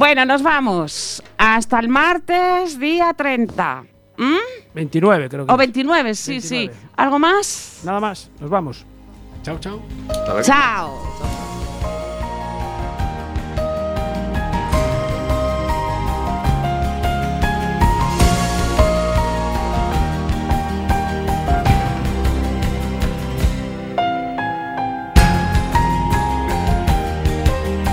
[0.00, 1.22] Bueno, nos vamos.
[1.36, 3.84] Hasta el martes, día 30.
[4.16, 4.72] ¿Mm?
[4.72, 5.52] 29, creo que.
[5.52, 6.72] O 29, sí, 29.
[6.74, 6.88] sí.
[6.96, 7.80] ¿Algo más?
[7.84, 8.86] Nada más, nos vamos.
[9.42, 9.82] Chao, chao.
[10.42, 10.98] Chao.